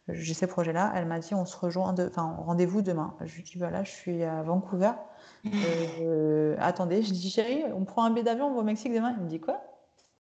[0.07, 0.91] j'ai ces projets-là.
[0.95, 3.15] Elle m'a dit, on se rejoint, enfin, rendez-vous demain.
[3.21, 4.91] Je lui ai dit, voilà, je suis à Vancouver.
[6.01, 9.13] Euh, attendez, je dis chérie, on prend un billet d'avion, on va au Mexique demain.
[9.17, 9.61] Il me dit quoi?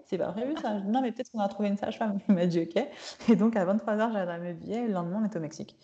[0.05, 0.79] C'est pas prévu ça.
[0.79, 2.19] non, mais peut-être qu'on a trouvé une sage-femme.
[2.29, 2.83] Il m'a dit ok.
[3.29, 4.87] Et donc à 23h, j'ai mes billets.
[4.87, 5.77] Le lendemain, on est au Mexique.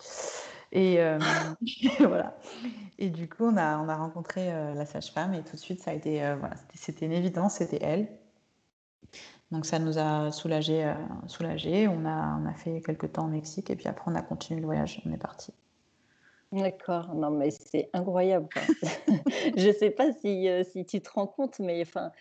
[0.72, 1.20] Et euh,
[2.00, 2.38] voilà.
[2.98, 5.82] Et du coup, on a, on a rencontré euh, la sage-femme et tout de suite,
[5.82, 8.08] ça a été, voilà, c'était une évidence, c'était elle.
[9.52, 10.92] Donc ça nous a soulagé,
[11.28, 11.88] soulagé.
[11.88, 14.60] On a, on a fait quelques temps au Mexique et puis après, on a continué
[14.60, 15.02] le voyage.
[15.06, 15.54] On est parti.
[16.52, 18.48] D'accord, non mais c'est incroyable
[19.58, 22.12] Je sais pas si, euh, si tu te rends compte, mais enfin,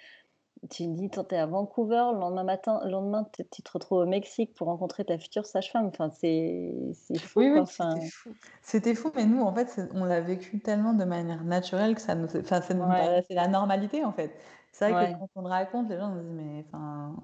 [0.70, 4.06] tu dis tu es à Vancouver, le lendemain matin le lendemain tu te retrouves au
[4.06, 5.86] Mexique pour rencontrer ta future sage-femme.
[5.86, 6.72] Enfin, c'est
[7.20, 8.36] fou Oui, oui, c'était fou.
[8.62, 12.14] C'était fou, mais nous, en fait, on l'a vécu tellement de manière naturelle que ça
[12.14, 14.40] nous enfin, ça nous paraissait la normalité, en fait.
[14.72, 17.16] C'est vrai que quand on le raconte, les gens nous disent: «Mais enfin,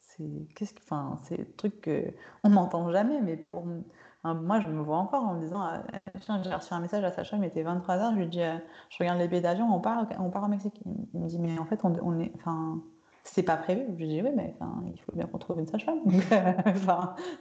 [0.00, 1.82] c'est qu'est-ce que enfin, c'est des trucs
[2.42, 3.66] qu'on n'entend jamais», mais pour
[4.32, 5.82] moi, je me vois encore en me disant, ah,
[6.42, 8.56] j'ai reçu un message à Sacha, il était 23h, je lui dis, euh,
[8.88, 10.80] je regarde les billets d'avion, on part, on part au Mexique.
[11.12, 12.80] Il me dit, mais en fait, on, est, enfin,
[13.22, 13.84] c'est pas prévu.
[13.92, 16.00] Je lui dis, oui, mais enfin, il faut bien qu'on trouve une sage-femme.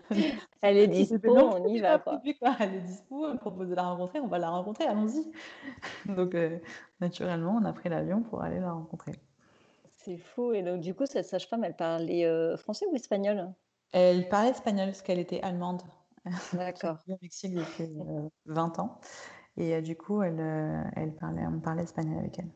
[0.62, 2.00] elle est dispo, on y va.
[2.00, 2.20] Quoi.
[2.60, 5.32] Elle est dispo, on propose de la rencontrer, on va la rencontrer, allons-y.
[6.14, 6.58] Donc, euh,
[7.00, 9.14] naturellement, on a pris l'avion pour aller la rencontrer.
[10.04, 10.52] C'est fou.
[10.52, 13.54] Et donc, du coup, cette sage-femme, elle parlait euh, français ou espagnol?
[13.94, 15.82] Elle parlait espagnol parce qu'elle était allemande.
[16.54, 16.98] D'accord.
[17.08, 17.90] au Mexique depuis
[18.46, 19.00] 20 ans.
[19.58, 20.40] Et du coup, elle,
[20.96, 22.50] elle parlait, on parlait espagnol avec elle.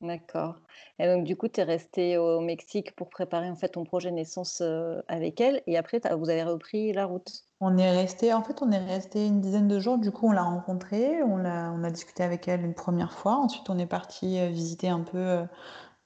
[0.00, 0.56] D'accord.
[0.98, 4.10] Et donc, du coup, tu es resté au Mexique pour préparer en fait ton projet
[4.10, 4.62] naissance
[5.08, 5.62] avec elle.
[5.66, 7.44] Et après, vous avez repris la route?
[7.60, 9.98] On est resté, en fait, on est resté une dizaine de jours.
[9.98, 13.36] Du coup, on l'a rencontrée, on a, on a discuté avec elle une première fois.
[13.36, 15.44] Ensuite, on est parti visiter un peu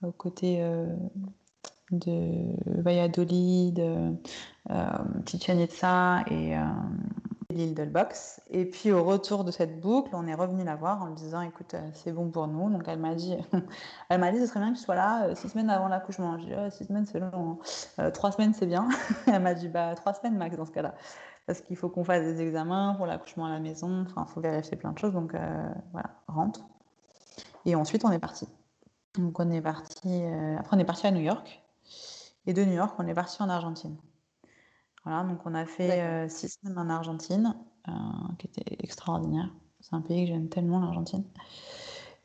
[0.03, 0.61] au côté
[1.98, 4.14] de Valladolid, de
[4.70, 4.87] euh,
[5.26, 5.68] Chichen et
[6.57, 6.64] euh,
[7.50, 8.40] l'île d'Elbox.
[8.50, 11.42] Et puis au retour de cette boucle, on est revenu la voir en lui disant
[11.42, 12.70] écoute, euh, c'est bon pour nous.
[12.70, 13.37] Donc elle m'a dit,
[14.09, 16.38] elle m'a dit ce serait bien que tu sois là six semaines avant l'accouchement.
[16.38, 17.59] J'ai dit six semaines c'est long,
[17.98, 18.11] hein.
[18.11, 18.88] trois semaines c'est bien.
[19.26, 20.94] elle m'a dit bah trois semaines max dans ce cas-là.
[21.46, 24.40] Parce qu'il faut qu'on fasse des examens pour l'accouchement à la maison, enfin, il faut
[24.40, 25.37] vérifier plein de choses, donc
[25.92, 26.61] voilà, rentre.
[27.66, 28.48] Et ensuite, on est parti.
[29.18, 30.24] Donc, on est parti,
[30.59, 31.63] après, on est parti à New York.
[32.46, 33.96] Et de New York, on est parti en Argentine.
[35.04, 37.54] Voilà, donc on a fait euh, six semaines en Argentine,
[37.88, 37.92] euh,
[38.38, 39.50] qui était extraordinaire.
[39.80, 41.24] C'est un pays que j'aime tellement, l'Argentine.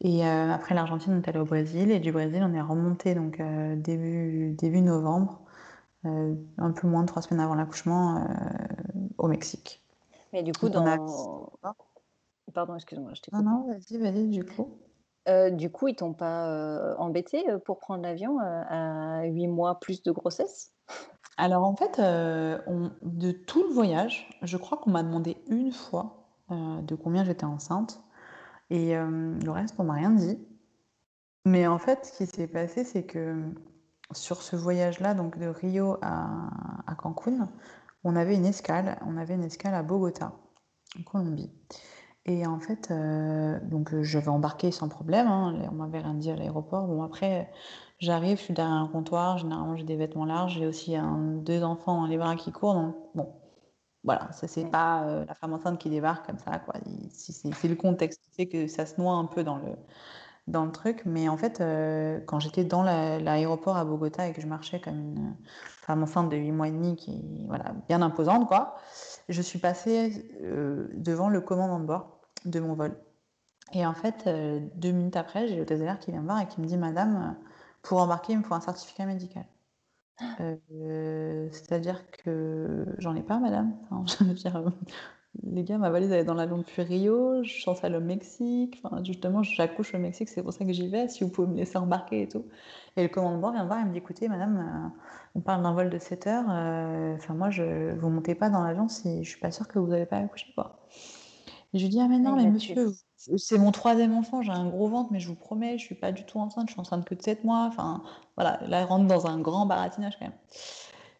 [0.01, 1.91] Et euh, après l'Argentine, on est allé au Brésil.
[1.91, 3.41] Et du Brésil, on est remonté donc
[3.77, 5.41] début, début novembre,
[6.05, 8.25] un peu moins de trois semaines avant l'accouchement,
[9.17, 9.83] au Mexique.
[10.31, 11.51] Mais du coup, dans...
[12.53, 14.79] Pardon, excuse-moi, je t'ai Non, non, vas-y, vas-y, du coup.
[15.27, 19.79] Euh, du coup, ils t'ont pas, euh, embêté, euh, pour prendre l'avion, à 8 mois
[19.79, 20.73] plus de grossesse?
[21.37, 26.95] Alors en fait, de tout le voyage, je crois qu'on m'a demandé une fois, de
[26.95, 28.01] combien j'étais enceinte
[28.69, 30.37] et le reste, on m'a rien dit.
[31.45, 33.53] Mais en fait, ce qui s'est passé, c'est que,
[34.11, 36.49] sur ce voyage-là, donc de Rio à
[36.87, 37.47] à Cancun,
[38.03, 40.33] on avait une escale on avait une escale à Bogota,
[40.99, 41.51] en Colombie.
[42.29, 46.13] Et en fait, euh, donc euh, je vais embarquer sans problème, hein, on m'avait rien
[46.13, 46.85] dit à l'aéroport.
[46.85, 47.51] Bon après,
[47.97, 51.63] j'arrive, je suis derrière un comptoir, généralement j'ai des vêtements larges, j'ai aussi un deux
[51.63, 53.33] enfants dans les bras qui courent, donc bon,
[54.03, 56.75] voilà, ça c'est pas, euh, la femme enceinte qui débarque comme ça quoi.
[57.11, 59.71] c'est le contexte qui fait que ça se noie un peu dans le
[60.47, 61.03] dans le truc.
[61.05, 61.63] Mais en fait,
[62.25, 65.37] quand j'étais dans l'aéroport à Bogota et que je marchais comme une
[65.81, 68.75] femme enceinte de 8 mois et demi qui voilà, bien imposante quoi,
[69.29, 70.31] je suis passée,
[70.95, 72.95] devant le commandant de bord de mon vol.
[73.73, 76.61] Et en fait, euh, deux minutes après, j'ai l'hôtesse qui vient me voir et qui
[76.61, 77.45] me dit Madame, euh,
[77.83, 79.45] pour embarquer, il me faut un certificat médical.
[80.41, 83.73] Euh, c'est-à-dire que j'en ai pas, madame.
[84.19, 84.71] je veux dire,
[85.43, 88.81] les gars, ma valise elle est dans l'avion depuis Rio, je suis aller au Mexique,
[88.83, 91.55] enfin, justement, j'accouche au Mexique, c'est pour ça que j'y vais, si vous pouvez me
[91.55, 92.45] laisser embarquer et tout.
[92.97, 94.99] Et le commandant vient me voir et me dit, écoutez, madame, euh,
[95.35, 98.63] on parle d'un vol de 7 heures, euh, enfin, moi, je, vous montez pas dans
[98.63, 100.79] l'avion si je suis pas sûre que vous n'avez pas accouché, quoi.
[101.73, 102.75] Et je lui dis, ah, mais non, mais monsieur,
[103.15, 106.11] c'est mon troisième enfant, j'ai un gros ventre, mais je vous promets, je suis pas
[106.11, 108.03] du tout enceinte, je suis enceinte que de 7 mois, enfin,
[108.35, 110.37] voilà, là, elle rentre dans un grand baratinage quand même.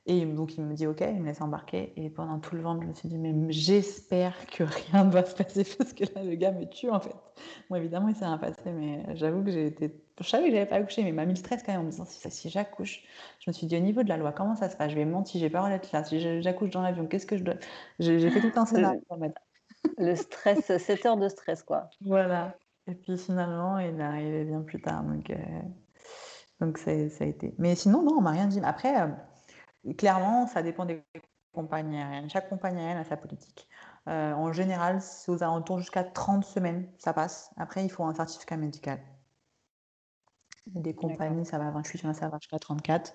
[0.05, 1.93] Et donc il me dit ok, il me laisse embarquer.
[1.95, 5.23] Et pendant tout le vent, je me suis dit mais j'espère que rien ne va
[5.23, 7.15] se passer parce que là le gars me tue en fait.
[7.69, 10.65] Bon évidemment il s'est rien passé, mais j'avoue que j'ai été, je savais que j'avais
[10.65, 13.03] pas accouché, mais m'a mis le stress quand même en me disant si, si j'accouche,
[13.39, 14.89] je me suis dit au niveau de la loi comment ça se passe?
[14.91, 16.03] Je vais mentir, j'ai pas d'être là.
[16.03, 17.55] Si j'accouche dans l'avion, qu'est-ce que je dois?
[17.99, 18.99] J'ai fait tout un scénario.
[19.97, 21.89] Le stress, 7 heures de stress quoi.
[22.01, 22.55] Voilà.
[22.87, 25.29] Et puis finalement il est arrivé bien plus tard donc.
[25.29, 25.35] Euh,
[26.59, 27.55] donc ça, ça, a été.
[27.57, 28.59] Mais sinon, non, on m'a rien dit.
[28.61, 29.07] Après, euh,
[29.97, 31.01] Clairement, ça dépend des
[31.53, 32.29] compagnies aériennes.
[32.29, 33.67] Chaque compagnie aérienne a sa politique.
[34.07, 37.51] Euh, en général, c'est aux alentours jusqu'à 30 semaines, ça passe.
[37.57, 38.99] Après, il faut un certificat médical.
[40.67, 43.13] Des compagnies, ça va à 28, ça va jusqu'à 34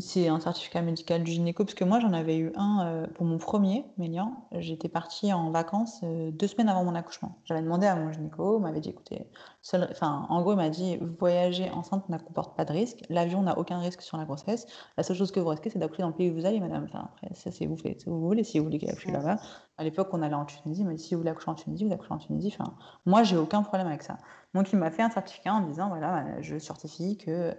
[0.00, 3.24] c'est un certificat médical du gynéco, parce que moi j'en avais eu un euh, pour
[3.24, 4.46] mon premier Mélian.
[4.52, 7.38] J'étais partie en vacances euh, deux semaines avant mon accouchement.
[7.44, 9.26] J'avais demandé à mon gynéco, il m'avait dit écoutez,
[9.72, 13.58] enfin, en gros il m'a dit voyager enceinte ne comporte pas de risque, l'avion n'a
[13.58, 14.66] aucun risque sur la grossesse.
[14.98, 16.84] La seule chose que vous risquez c'est d'accoucher dans le pays où vous allez, madame.
[16.84, 19.38] Enfin, après, ça c'est vous faites vous voulez, si vous voulez accoucher là-bas.
[19.78, 22.12] À l'époque on allait en Tunisie, mais si vous voulez accoucher en Tunisie, vous accouchez
[22.12, 22.54] en Tunisie.
[22.58, 22.74] Enfin,
[23.06, 24.18] moi j'ai aucun problème avec ça.
[24.54, 27.56] Donc il m'a fait un certificat en disant voilà, je certifie qu'elle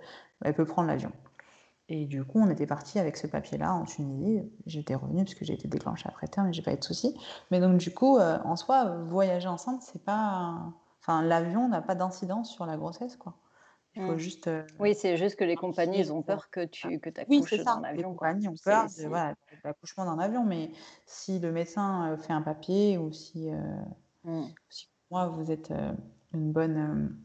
[0.56, 1.12] peut prendre l'avion.
[1.92, 4.44] Et du coup, on était parti avec ce papier-là en Tunisie.
[4.68, 7.20] J'étais revenue parce que j'ai été déclenchée après terme et j'ai pas eu de soucis.
[7.50, 10.72] Mais donc, du coup, euh, en soi, voyager enceinte, c'est pas.
[11.02, 13.34] Enfin, l'avion n'a pas d'incidence sur la grossesse, quoi.
[13.96, 14.20] Il faut mmh.
[14.20, 14.48] juste.
[14.48, 17.64] Euh, oui, c'est juste que les compagnies, ils ont peur que tu que accouches oui,
[17.64, 17.98] dans l'avion.
[17.98, 20.70] Les compagnies ont peur de, voilà, l'accouchement dans l'avion, mais
[21.08, 23.50] si le médecin euh, fait un papier ou si,
[24.26, 24.44] mmh.
[24.70, 25.74] si moi, vous êtes
[26.34, 27.18] une bonne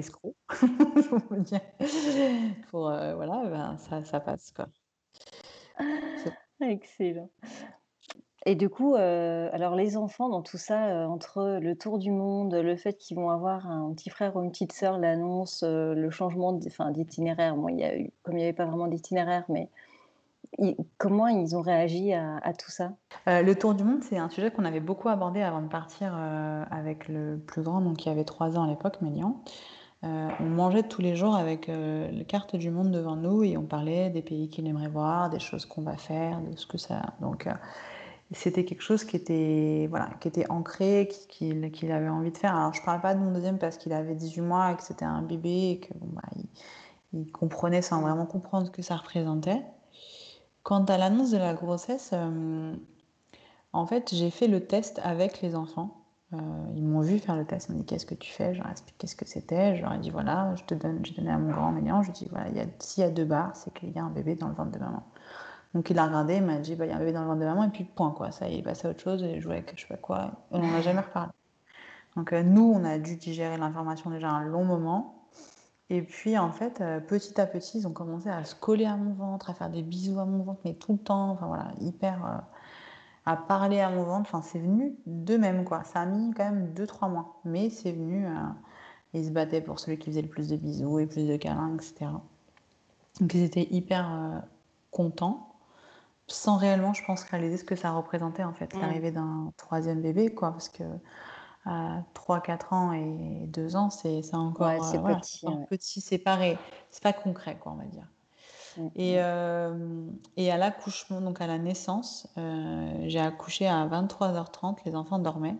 [0.00, 0.34] escroc.
[2.70, 4.66] Pour, euh, voilà, ben, ça, ça passe, quoi.
[6.60, 7.30] Excellent.
[8.46, 12.10] Et du coup, euh, alors les enfants dans tout ça, euh, entre le tour du
[12.10, 16.10] monde, le fait qu'ils vont avoir un petit frère ou une petite sœur, l'annonce, le
[16.10, 19.68] changement d'itinéraire, il y a eu comme il n'y avait pas vraiment d'itinéraire, mais
[20.96, 22.92] comment ils ont réagi à tout ça?
[23.26, 26.14] le tour du monde, c'est un sujet qu'on avait beaucoup abordé avant de partir,
[26.70, 29.42] avec le plus grand, donc qui avait 3 ans à l'époque, Mélian.
[30.02, 33.58] Euh, on mangeait tous les jours avec euh, les cartes du monde devant nous et
[33.58, 36.78] on parlait des pays qu'il aimerait voir, des choses qu'on va faire, de ce que
[36.78, 37.02] ça.
[37.20, 37.52] Donc euh,
[38.32, 42.56] c'était quelque chose qui était voilà, qui était ancré, qu'il avait envie de faire.
[42.56, 45.04] Alors je parle pas de mon deuxième parce qu'il avait 18 mois et que c'était
[45.04, 46.22] un bébé et que bah,
[47.32, 49.62] comprenait sans vraiment comprendre ce que ça représentait.
[50.62, 52.14] Quant à l'annonce de la grossesse,
[53.72, 55.99] en fait j'ai fait le test avec les enfants.
[56.32, 56.36] Euh,
[56.76, 58.68] ils m'ont vu faire le test, ils m'ont dit qu'est-ce que tu fais, je leur
[58.68, 61.30] ai expliqué ce que c'était, je leur ai dit voilà, je te donne, j'ai donné
[61.30, 63.74] à mon grand médian, je lui ai dit voilà, s'il y a deux barres, c'est
[63.74, 65.02] qu'il y a un bébé dans le ventre de maman.
[65.74, 67.26] Donc il a regardé, il m'a dit bah, il y a un bébé dans le
[67.26, 69.40] ventre de maman, et puis point quoi, ça il est passé à autre chose, et
[69.40, 71.32] jouait avec je sais pas quoi, on n'en a jamais reparlé.
[72.16, 75.28] Donc euh, nous, on a dû digérer l'information déjà un long moment.
[75.90, 78.96] Et puis en fait, euh, petit à petit, ils ont commencé à se coller à
[78.96, 81.72] mon ventre, à faire des bisous à mon ventre, mais tout le temps, enfin voilà,
[81.80, 82.44] hyper
[83.30, 84.28] à parler à mon ventre.
[84.32, 85.84] Enfin, c'est venu d'eux-mêmes, quoi.
[85.84, 87.40] Ça a mis quand même 2-3 mois.
[87.44, 88.26] Mais c'est venu.
[88.26, 88.30] Euh,
[89.14, 91.76] ils se battaient pour celui qui faisait le plus de bisous et plus de câlins,
[91.76, 92.10] etc.
[93.20, 94.38] Donc, ils étaient hyper euh,
[94.90, 95.54] contents,
[96.26, 100.32] sans réellement, je pense, réaliser ce que ça représentait, en fait, l'arrivée d'un troisième bébé,
[100.34, 100.50] quoi.
[100.52, 100.84] Parce que
[101.66, 106.58] à 3-4 ans et 2 ans, c'est encore ouais, euh, petit, petit séparé.
[106.90, 108.06] C'est pas concret, quoi, on va dire.
[108.96, 109.18] Et, mm.
[109.18, 110.06] euh,
[110.36, 115.56] et à l'accouchement, donc à la naissance, euh, j'ai accouché à 23h30, les enfants dormaient.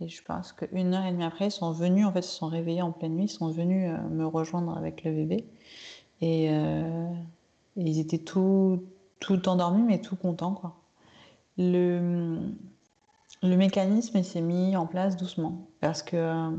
[0.00, 2.36] Et je pense qu'une heure et demie après, ils sont venus, en fait, ils se
[2.36, 5.46] sont réveillés en pleine nuit, ils sont venus euh, me rejoindre avec le bébé.
[6.20, 6.50] Et,
[7.78, 8.84] ils étaient tout,
[9.20, 10.76] tout endormis, mais tout contents, quoi.
[11.58, 12.38] Le,
[13.42, 15.68] le mécanisme, il s'est mis en place doucement.
[15.80, 16.50] Parce que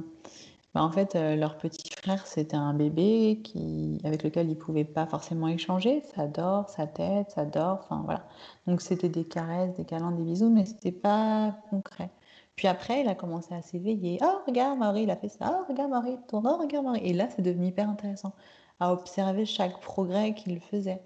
[0.76, 4.84] bah, en fait, leur petit frère, c'était un bébé qui, avec lequel ils ne pouvaient
[4.84, 6.02] pas forcément échanger.
[6.16, 8.26] Ça dort, sa tête, ça dort, enfin voilà.
[8.68, 12.10] Donc c'était des caresses, des câlins, des bisous, mais c'était pas concret.
[12.56, 14.20] Puis après, il a commencé à s'éveiller.
[14.22, 15.60] Oh, regarde, Marie, il a fait ça.
[15.62, 16.48] Oh, regarde, Marie, tourne.
[16.50, 17.02] Oh, regarde, Marie.
[17.04, 18.34] Et là, c'est devenu hyper intéressant
[18.80, 21.02] à observer chaque progrès qu'il faisait.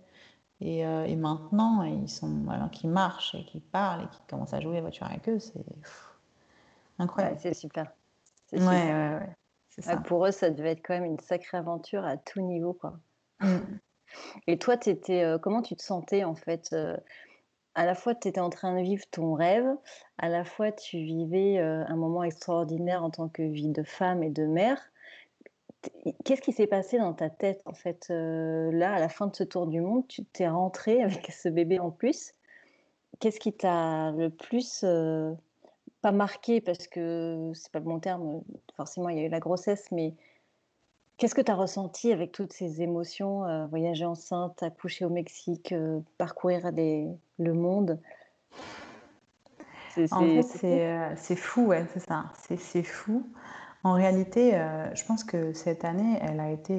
[0.62, 4.54] Et, euh, et, maintenant, ils sont, alors qu'ils marchent et qu'ils parlent et qu'ils commencent
[4.54, 5.66] à jouer à la voiture avec eux, c'est
[7.00, 7.38] incroyable.
[7.42, 7.92] c'est super.
[8.54, 9.36] Ouais, ouais,
[9.86, 13.00] ouais pour eux, ça devait être quand même une sacrée aventure à tout niveau, quoi.
[13.40, 13.58] Mm.
[14.48, 16.98] Et toi, étais, euh, comment tu te sentais en fait euh,
[17.76, 19.68] à la fois tu étais en train de vivre ton rêve,
[20.18, 24.24] à la fois tu vivais, heu, un moment extraordinaire en tant que vie de femme
[24.24, 24.82] et de mère.
[26.26, 29.36] Qu'est-ce qui s'est passé dans ta tête en fait, heu, là, à la fin de
[29.36, 30.08] ce tour du monde?
[30.08, 32.34] Tu tu es rentrée avec ce bébé en plus.
[33.20, 34.84] Qu'est-ce qui t'a le plus,
[36.02, 38.42] pas marqué parce que c'est pas le bon terme,
[38.76, 40.14] forcément il y a eu la grossesse, mais
[41.18, 45.74] qu'est-ce que tu as ressenti avec toutes ces émotions, heu, voyager enceinte, accoucher au Mexique,
[46.18, 48.00] parcourir des le monde?
[49.94, 51.62] C'est En fait, c'est fou.
[51.64, 53.30] c'est, ouais, c'est ça, c'est c'est fou.
[53.84, 54.52] En réalité,
[54.94, 56.74] je pense que cette année, elle a été,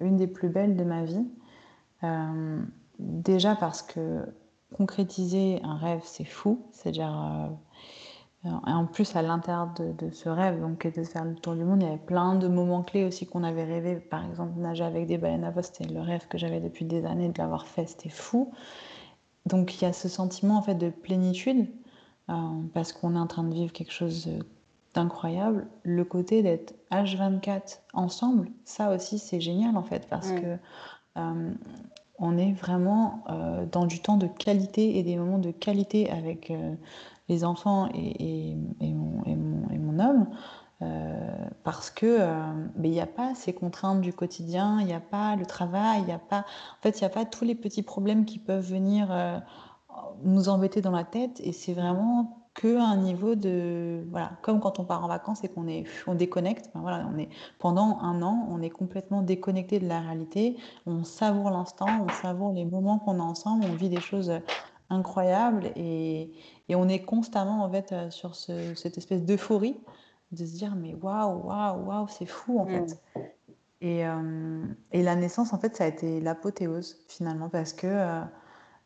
[0.00, 1.26] une des plus belles de ma vie.
[2.98, 4.24] Déjà parce que
[4.76, 6.66] concrétiser un rêve, c'est fou.
[6.72, 7.50] C'est-à-dire,
[8.44, 11.64] et en plus à l'intérieur de de ce rêve, donc de faire le tour du
[11.64, 13.96] monde, il y avait plein de moments clés aussi qu'on avait rêvé.
[14.00, 17.04] Par exemple, nager avec des baleines à bosse, c'était le rêve que j'avais depuis des
[17.04, 18.52] années, de l'avoir fait, c'était fou.
[19.46, 21.68] Donc il y a ce sentiment en fait de plénitude,
[22.30, 22.34] heu,
[22.74, 24.28] parce qu'on est en train de vivre quelque chose,
[24.94, 25.68] d'incroyable.
[25.84, 30.32] Le côté d'être H24 ensemble, ça aussi c'est génial en fait parce Mmh.
[30.32, 30.58] que,
[31.16, 31.58] hem,
[32.18, 36.52] on est vraiment, heu, dans du temps de qualité et des moments de qualité avec,
[37.28, 38.56] les enfants et
[38.94, 40.28] mon homme,
[40.82, 40.86] heu,
[41.64, 42.18] parce que,
[42.76, 46.02] beh, il y a pas ces contraintes du quotidien, il y a pas le travail,
[46.02, 48.38] il y a pas en fait, il y a pas tous les petits problèmes qui
[48.38, 49.38] peuvent venir, heu,
[50.24, 54.84] nous embêter dans la tête et c'est vraiment qu'un niveau de voilà, comme quand on
[54.84, 58.46] part en vacances et qu'on est on déconnecte, enfin voilà, on est pendant un an,
[58.50, 60.56] on est complètement déconnecté de la réalité.
[60.86, 64.32] On savoure l'instant, on savoure les moments qu'on a ensemble, on vit des choses,
[64.92, 66.32] incroyables et
[66.72, 69.84] et on est constamment en fait, heu, sur ce cette espèce d'euphorie
[70.32, 72.68] de se dire: «Mais waouh, waouh, waouh, c'est fou en Mmh.
[72.68, 72.96] fait».
[73.82, 78.22] Et hem et la naissance en fait, ça a été l'apothéose finalement parce que, heu,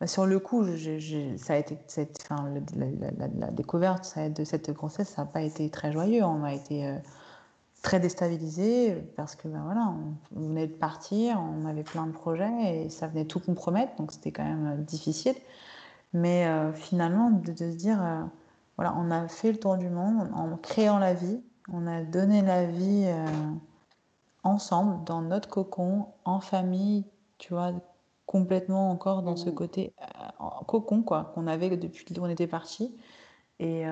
[0.00, 0.64] bah, sur le coup,
[1.38, 1.78] ça a été
[2.30, 5.70] enfin le la la la la découverte ça de cette grossesse, ça a pas été
[5.70, 6.24] très joyeux.
[6.24, 6.98] On a été,
[7.82, 12.12] très déstabilisés, parce que, ben, voilà, on on venait de partir, on avait plein de
[12.12, 15.36] projets et ça venait tout compromettre, donc c'était quand même, difficile.
[16.12, 18.26] Mais, heu, finalement de de se dire, heu,
[18.76, 21.42] voilà, on a fait le tour du monde en créant la vie,
[21.72, 23.60] on a donné la vie, heu,
[24.44, 27.06] ensemble, dans notre cocon, en famille,
[27.38, 27.72] tu vois?
[28.26, 29.50] Complètement encore dans ce Mmh.
[29.50, 29.94] côté,
[30.66, 32.96] cocon quoi, qu'on avait depuis qu'on était partis
[33.60, 33.82] et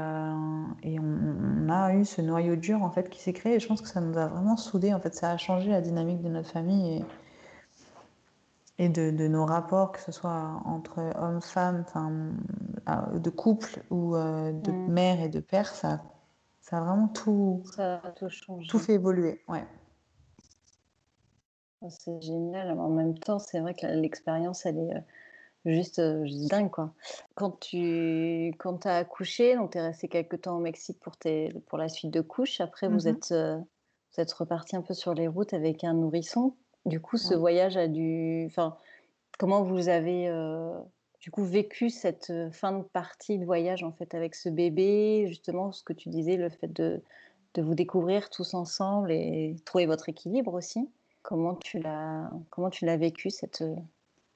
[0.83, 3.83] et on a eu ce noyau dur en fait qui s'est créé et je pense
[3.83, 6.51] que ça nous a vraiment soudés en fait, ça a changé la dynamique de notre
[6.51, 7.07] famille et
[8.79, 12.39] et de de nos rapports, que ce soit entre hommes, femmes, enfin, mmh,
[12.87, 14.89] ah, de couple ou heu, de Mmh.
[14.89, 16.03] mère et de père, ça
[16.61, 18.29] ça a vraiment tout Ça a tout
[18.67, 18.81] tout changé.
[18.81, 19.67] fait évoluer, ouais.
[21.83, 25.03] Ah, c'est génial, en même temps, c'est vrai que l'expérience, elle est, heu,
[25.67, 26.95] juste, dingue, quoi.
[27.37, 31.79] Quand tu quand as accouché, tu es restée quelque temps au Mexique pour tes pour
[31.79, 32.61] la suite de couches.
[32.61, 33.09] Après, Mmh vous mh.
[33.09, 36.57] êtes, vous êtes repartis un peu sur les routes avec un nourrisson.
[36.87, 37.35] Du coup, ce Ouais.
[37.35, 38.77] voyage a dû enfin,
[39.39, 40.73] comment vous avez, heu,
[41.21, 45.27] du coup, vécu cette, heu, fin de partie de voyage, en fait, avec ce bébé?
[45.29, 47.03] Justement, ce que tu disais, le fait de
[47.55, 50.91] de vous découvrir tous ensemble et trouver votre équilibre aussi?
[51.23, 53.77] Comment tu l'as comment tu l'as vécu cette, heu,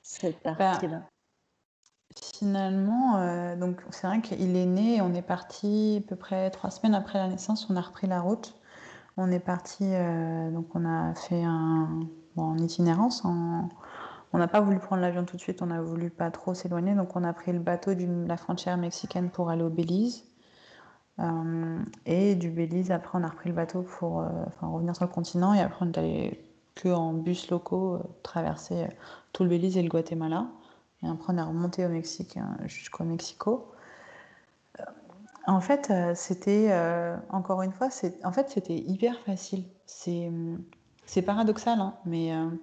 [0.02, 1.10] cette Bah, partie-là?
[2.16, 6.70] finalement, heu, donc c'est vrai qu'il est né, on est partis à peu près 3
[6.70, 8.54] semaines après la naissance, on a repris la route.
[9.18, 12.00] On est partis, heu, donc on a fait un
[12.36, 16.30] en itinérance, on n'a pas voulu prendre l'avion tout de suite, on a voulu pas
[16.30, 19.70] trop s'éloigner, donc on a pris le bateau du la frontière mexicaine pour aller au
[19.70, 20.24] Belize.
[21.18, 25.10] Hem et du Belize, après, on a repris le bateau pour, enfin, revenir sur le
[25.12, 26.44] continent et après on est allé
[26.80, 28.86] qu'en bus locaux, heu, traverser,
[29.32, 30.46] tout le Belize et le Guatemala
[31.02, 33.72] et après on est remonté au Mexique, jusqu'au Mexico.
[35.46, 36.72] En fait, c'était,
[37.30, 37.88] encore une fois,
[38.24, 39.64] en fait, c'était hyper facile.
[39.86, 40.58] C'est, mmh,
[41.08, 42.60] c'est paradoxal, hein, mais, heu,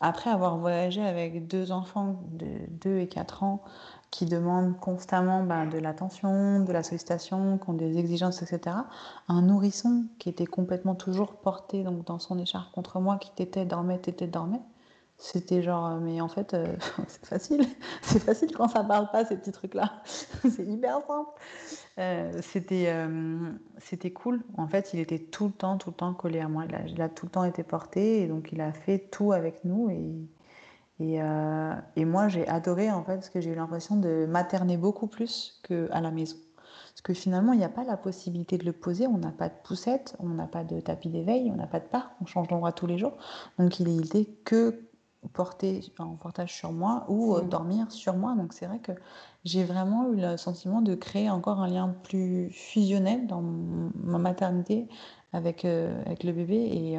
[0.00, 2.46] après avoir voyagé avec 2 enfants de
[2.82, 3.62] 2 et 4 ans
[4.10, 8.86] qui demandent constamment, ben, de l'attention, de la sollicitation, qui ont des exigences et cetera.
[9.28, 13.66] Un nourrisson qui était complètement toujours porté donc dans son écharpe contre moi, qui tétait,
[13.66, 14.62] dormait, tétait, dormait.
[15.24, 16.64] C'était genre, heu, mais en fait, heu,
[17.06, 17.64] c'est facile.
[18.02, 20.02] C'est facile quand ça parle pas ces petits trucs-là.
[20.04, 21.30] C'est hyper simple.
[21.98, 22.92] Heu, c'était,
[23.78, 24.42] c'était cool.
[24.56, 26.64] En fait, il était tout le temps, tout le temps collé à moi.
[26.88, 29.90] Il a tout le temps été porté et donc il a fait tout avec nous
[29.90, 30.12] et
[31.00, 31.18] et
[31.96, 35.60] et moi, j'ai adoré, en fait, parce que j'ai eu l'impression de materner beaucoup plus
[35.64, 36.36] qu'à la maison.
[36.92, 39.48] Parce que finalement, il y a pas la possibilité de le poser, on n'a pas
[39.48, 42.48] de poussette, on n'a pas de tapis d'éveil, on n'a pas de parc, on change
[42.48, 43.16] d'endroit tous les jours.
[43.58, 44.88] Donc il était que
[45.28, 47.48] porter en portage sur moi ou mmh.
[47.48, 48.34] dormir sur moi.
[48.34, 48.92] Donc c'est vrai que
[49.44, 54.88] j'ai vraiment eu le sentiment de créer encore un lien plus fusionnel dans ma maternité
[55.32, 56.98] avec, avec le bébé et,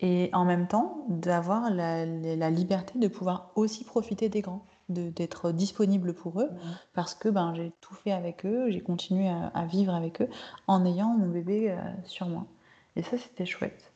[0.00, 5.52] et en même temps d'avoir la, la, liberté de pouvoir aussi profiter des grands, d'être
[5.52, 6.58] disponible pour eux, mmh.
[6.94, 10.28] parce que ben, j'ai tout fait avec eux, j'ai continué à, vivre avec eux
[10.66, 12.46] en ayant mon bébé sur moi.
[12.96, 13.89] Et ça, c'était chouette.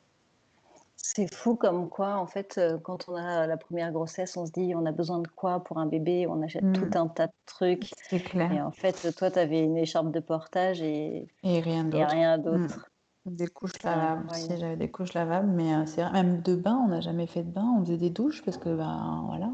[1.06, 4.74] C'est fou comme quoi, en fait, quand on a la première grossesse, on se dit:
[4.74, 6.96] «On a besoin de quoi pour un bébé?» on achète tout mmh.
[6.96, 10.80] un tas de trucs C'est et en fait, toi, tu avais une écharpe de portage
[10.80, 12.56] et Et rien d'autre.
[12.56, 12.62] Mmh.
[12.62, 12.90] d'autre.
[13.26, 16.80] Des couches lavables aussi, j'avais des couches lavables, mais euh, c'est vrai même de bain,
[16.84, 19.50] on n'a jamais fait de bain, on faisait des douches parce que, ben, voilà,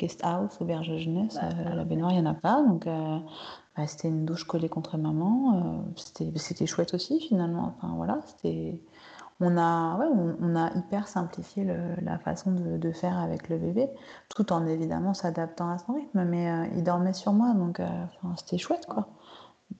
[0.00, 3.86] guest house, auberge jeunesse, bah, euh, la baignoire, il n'y en a pas donc bah,
[3.86, 8.80] c'était une douche collée contre maman, c'était chouette aussi finalement, enfin voilà, c'était
[9.40, 9.98] on a,
[10.40, 11.66] on, a hyper simplifié
[12.02, 13.88] la façon de, faire avec le bébé,
[14.28, 16.24] tout en évidemment s'adaptant à son rythme.
[16.24, 17.88] Mais euh, il dormait sur moi, donc euh,
[18.36, 19.08] c'était chouette, quoi.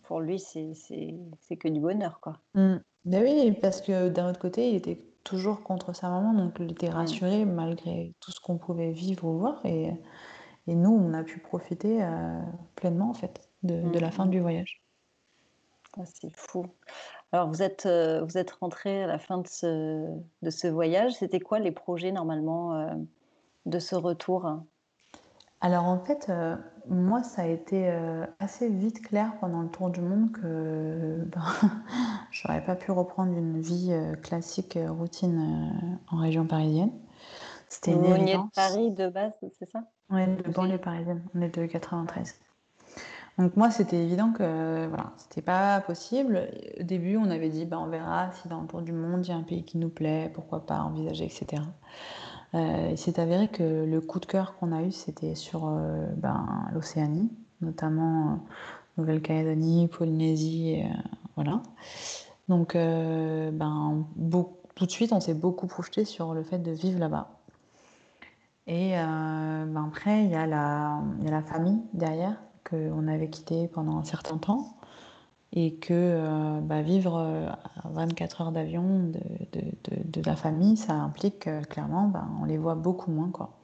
[0.05, 2.39] Pour lui, c'est que du bonheur, quoi.
[2.55, 2.77] Mmh.
[3.05, 6.73] Ben oui, parce que d'un autre côté, il était toujours contre sa maman, donc il
[6.73, 6.95] était mmh.
[6.95, 9.61] rassuré malgré tout ce qu'on pouvait vivre ou voir.
[9.67, 9.93] Et,
[10.67, 12.41] et nous, on a pu profiter euh,
[12.77, 14.31] pleinement, en fait, de, la fin mmh.
[14.31, 14.83] du voyage.
[15.99, 16.67] Ah, c'est fou.
[17.33, 20.07] Alors vous êtes, euh, vous êtes rentré à la fin de ce
[20.43, 21.13] de ce voyage.
[21.13, 22.91] C'était quoi les projets normalement, euh,
[23.67, 24.63] de ce retour?
[25.61, 26.57] Alors en fait, euh,
[26.89, 27.89] moi ça a été,
[28.41, 31.43] assez vite clair pendant le tour du monde que, ben,
[32.33, 36.93] j'aurais pas pu reprendre une vie, classique, routine, en région parisienne.
[37.69, 39.85] C'était une Vous de Paris de base, c'est ça?
[40.11, 41.23] Oui, de banlieue parisienne.
[41.35, 42.35] On est de 93.
[43.41, 46.51] Donc moi, c'était évident que voilà, c'était pas possible.
[46.79, 49.31] Au début, on avait dit, bah, on verra si dans le tour du monde, il
[49.31, 51.63] y a un pays qui nous plaît, pourquoi pas envisager, etc.
[52.53, 56.07] Euh, il s'est avéré que le coup de cœur qu'on a eu, c'était sur euh,
[56.19, 57.31] ben, l'Océanie,
[57.63, 58.37] notamment euh,
[58.99, 60.83] Nouvelle-Calédonie, Polynésie,
[61.37, 61.63] voilà.
[62.51, 64.05] Donc, ben,
[64.75, 67.31] tout de suite, on s'est beaucoup projeté sur le fait de vivre là-bas.
[68.67, 72.37] Et ben, après, il y, y a la famille derrière
[72.69, 74.77] qu'on avait quitté pendant un certain temps
[75.53, 79.21] et que euh, bah, vivre euh, à 24 heures d'avion de,
[80.05, 83.31] de, la famille, ça implique euh, clairement, bah, on les voit beaucoup moins.
[83.31, 83.59] Quoi.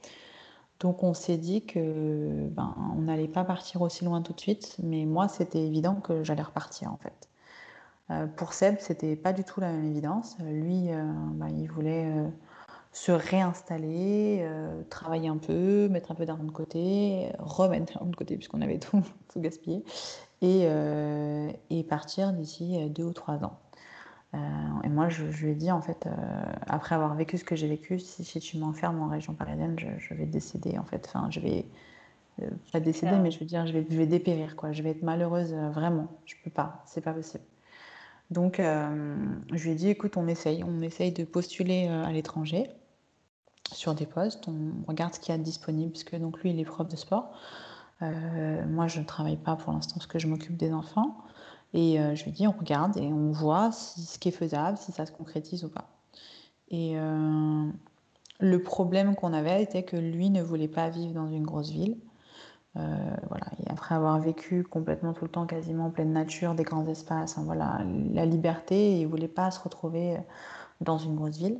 [0.79, 4.75] Donc on s'est dit que ben, on n'allait pas partir aussi loin tout de suite,
[4.83, 8.27] mais moi c'était évident que j'allais repartir en fait.
[8.35, 10.37] pour Seb, c'était pas du tout la même évidence.
[10.39, 10.89] Lui,
[11.33, 12.13] bah, il voulait
[12.97, 18.15] se réinstaller, euh, travailler un peu, mettre un peu d'argent de côté, remettre l'argent de
[18.15, 19.83] côté puisqu'on avait tout, tout gaspillé,
[20.41, 23.59] et, euh, et partir d'ici euh, deux ou trois ans.
[24.83, 26.07] et moi, je, lui ai dit, en fait,
[26.67, 29.87] après avoir vécu ce que j'ai vécu, si, si tu m'enfermes en région parisienne, je,
[29.99, 31.05] je, vais décéder, en fait.
[31.07, 31.65] Enfin, je vais,
[32.71, 34.73] pas décéder, mais je veux dire, je vais, je vais dépérir, quoi.
[34.73, 36.07] Je vais être malheureuse, vraiment.
[36.25, 37.43] Je peux pas, c'est pas possible.
[38.29, 42.69] Donc, je lui ai dit, écoute, on essaye, on essaye de postuler à l'étranger
[43.73, 46.65] sur des postes, on regarde ce qu'il y a disponible, puisque donc lui, il est
[46.65, 47.31] prof de sport.
[48.01, 51.17] Euh, moi, je ne travaille pas pour l'instant parce que je m'occupe des enfants.
[51.73, 54.77] Et euh, je lui dis, on regarde et on voit si, ce qui est faisable,
[54.77, 55.89] si ça se concrétise ou pas.
[56.69, 57.65] Et euh,
[58.39, 61.97] le problème qu'on avait était que lui ne voulait pas vivre dans une grosse ville.
[62.75, 63.45] voilà.
[63.69, 67.81] Après avoir vécu complètement tout le temps quasiment en pleine nature, des grands espaces, voilà,
[68.13, 70.17] la liberté, il ne voulait pas se retrouver
[70.81, 71.59] dans une grosse ville.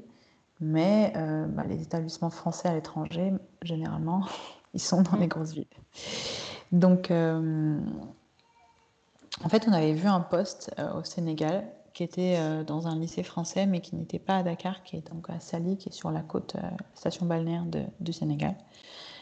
[0.60, 4.26] Mais euh, bah, les établissements français à l'étranger, généralement,
[4.74, 5.30] ils sont dans les mm.
[5.30, 5.66] grosses villes.
[6.72, 7.80] Donc, euh,
[9.44, 13.24] en fait, on avait vu un poste euh, au Sénégal qui était dans un lycée
[13.24, 16.12] français, mais qui n'était pas à Dakar, qui est donc à Sali, qui est sur
[16.12, 16.56] la côte,
[16.94, 18.54] station balnéaire de, du Sénégal.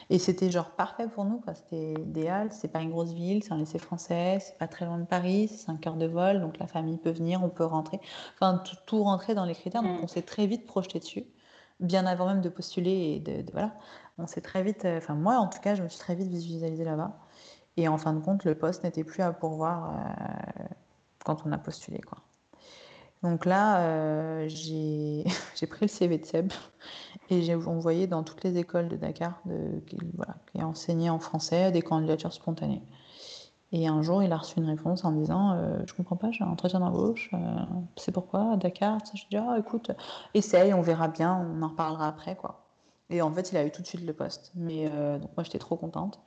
[0.10, 2.50] Et c'était genre parfait pour nous, C'était idéal.
[2.52, 5.48] C'est pas une grosse ville, c'est un lycée français, c'est pas très loin de Paris,
[5.50, 8.00] c'est 5 heures de vol, donc la famille peut venir, on peut rentrer.
[8.36, 9.84] Enfin, tout, tout rentrer dans les critères.
[9.84, 10.04] Donc, mm.
[10.04, 11.26] on s'est très vite projeté dessus
[11.80, 13.74] bien avant même de postuler et de, voilà,
[14.18, 16.28] on s'est très vite, euh, enfin moi en tout cas, je me suis très vite
[16.30, 17.18] visualisée là-bas.
[17.78, 20.64] Et en fin de compte, le poste n'était plus à pourvoir euh,
[21.26, 22.00] quand on a postulé.
[22.02, 22.20] Quoi.
[23.26, 25.24] Donc là, euh, j'ai
[25.68, 26.54] pris le CV de Seb
[27.32, 29.42] et j'ai envoyé dans toutes les écoles de Dakar
[29.88, 30.36] qui, voilà,
[31.10, 32.84] en français des candidatures spontanées.
[33.72, 36.44] Et un jour, il a reçu une réponse en disant euh, Je comprends pas, j'ai
[36.44, 37.38] un entretien d'embauche, euh,
[37.98, 39.92] c'est pourquoi, à Dakar Je dis Ah, écoute,
[40.36, 42.36] essaye, on verra bien, on en reparlera après.
[42.36, 42.65] quoi.
[43.12, 44.52] Et en fait, il a eu tout de suite le poste.
[44.56, 46.20] Mais euh, moi, j'étais trop contente.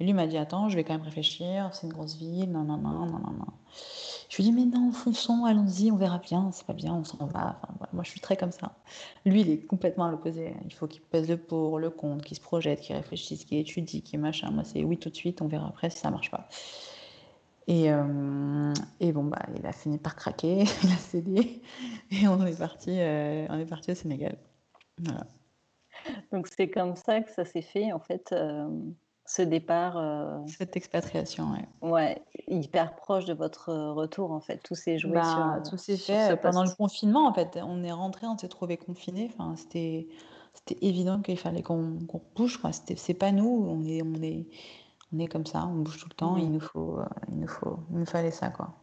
[0.00, 1.70] Lui m'a dit Attends, je vais quand même réfléchir.
[1.72, 2.50] C'est une grosse ville.
[2.52, 3.46] Non, non, non, non, non.
[4.28, 6.50] Je lui dis Mais non, fonçons, allons-y, on verra bien.
[6.52, 7.58] C'est pas bien, on s'en va.
[7.62, 8.72] Enfin, moi, je suis très comme ça.
[9.24, 10.54] Lui, il est complètement à l'opposé.
[10.66, 14.02] Il faut qu'il pèse le pour, le contre, qu'il se projette, qu'il réfléchisse, qu'il étudie,
[14.02, 14.50] qu'il machin.
[14.50, 16.48] Moi, c'est oui tout de suite, on verra après si ça marche pas.
[17.68, 21.62] Et, euh, bon, bah, il a fini par craquer, il a cédé.
[22.10, 24.38] Et on est parti, euh, on est parti au Sénégal.
[24.98, 25.26] Voilà.
[26.32, 28.68] Donc c'est comme ça que ça s'est fait, en fait, euh,
[29.24, 29.96] ce départ.
[29.96, 31.88] Euh, Cette expatriation, ouais.
[31.88, 34.58] Ouais, hyper proche de votre retour, en fait.
[34.58, 35.70] Tout s'est joué bah, sur.
[35.70, 37.58] Tout s'est fait pendant le confinement, en fait.
[37.62, 39.30] On est rentré, on s'est trouvé confiné.
[39.32, 40.08] Enfin, c'était,
[40.54, 42.58] c'était évident qu'il fallait qu'on, qu'on bouge.
[42.58, 42.72] Quoi.
[42.72, 43.66] C'était, c'est pas nous.
[43.68, 44.46] On est, on est,
[45.12, 45.66] on est comme ça.
[45.66, 46.36] On bouge tout le temps.
[46.36, 46.52] Il mmh.
[46.52, 48.74] nous faut, euh, il nous faut, il nous fallait ça, quoi.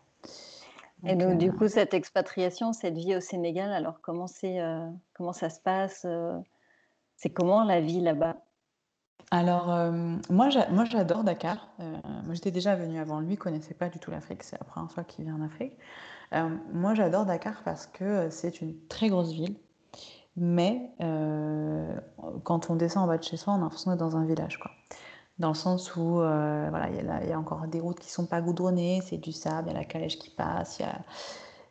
[1.05, 4.59] et donc, du coup, cette expatriation, cette vie au Sénégal, alors comment c'est,
[5.13, 6.05] comment ça se passe
[7.15, 8.35] c'est comment la vie là-bas?
[9.31, 9.91] Alors, euh,
[10.29, 11.67] moi, j'adore Dakar.
[11.79, 11.97] Euh,
[12.33, 14.43] j'étais déjà venue avant lui, connaissait pas du tout l'Afrique.
[14.43, 15.73] C'est la première fois qu'il vient en Afrique.
[16.33, 19.55] Euh, moi, j'adore Dakar parce que c'est une très grosse ville.
[20.35, 20.91] Mais
[22.43, 24.59] quand on descend en bas de chez soi, on a l'impression d'être dans un village,
[24.59, 24.71] quoi.
[25.39, 29.17] Dans le sens où, il y, a encore des routes qui sont pas goudronnées, c'est
[29.17, 30.99] du sable, il y a la calèche qui passe, il y a,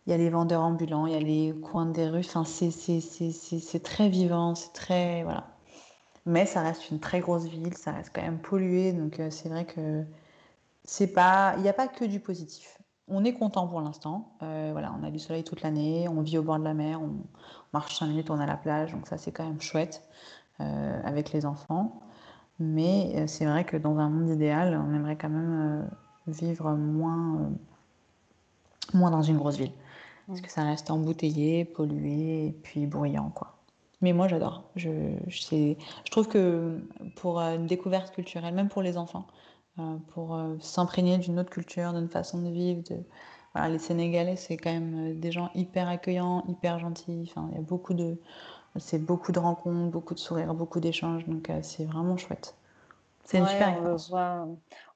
[0.06, 2.20] il y a les vendeurs ambulants, il y a les coins des rues.
[2.20, 5.22] Enfin, c'est très vivant, c'est très.
[5.22, 5.46] Voilà.
[6.26, 8.92] Mais ça reste une très grosse ville, ça reste quand même pollué.
[8.92, 10.04] Donc, euh, c'est vrai que
[10.84, 11.54] c'est pas.
[11.56, 12.78] Il n'y a pas que du positif.
[13.08, 14.36] On est content pour l'instant.
[14.42, 17.00] Euh, voilà, on a du soleil toute l'année, on vit au bord de la mer,
[17.02, 17.16] on,
[17.72, 18.92] marche 5 minutes, on a la plage.
[18.92, 20.02] Donc, ça, c'est quand même chouette
[20.60, 22.00] euh, avec les enfants.
[22.58, 25.90] Mais c'est vrai que dans un monde idéal, on aimerait quand même
[26.28, 27.50] vivre moins,
[28.94, 29.72] moins dans une grosse ville.
[30.26, 33.56] Parce que ça reste embouteillé, pollué et puis bruyant, quoi.
[34.02, 34.64] Mais moi, j'adore.
[34.74, 34.90] Je,
[35.28, 36.80] je, je, trouve que
[37.16, 39.26] pour euh, une découverte culturelle, même pour les enfants,
[39.78, 42.96] euh, pour euh, s'imprégner d'une autre culture, d'une façon de vivre, de...
[43.54, 47.26] Voilà, les Sénégalais, c'est quand même des gens hyper accueillants, hyper gentils.
[47.28, 48.16] Enfin, il y a beaucoup de,
[48.76, 51.26] c'est beaucoup de rencontres, beaucoup de sourires, beaucoup d'échanges.
[51.26, 52.56] Donc, c'est vraiment chouette.
[53.24, 54.48] C'est une super on le, voit,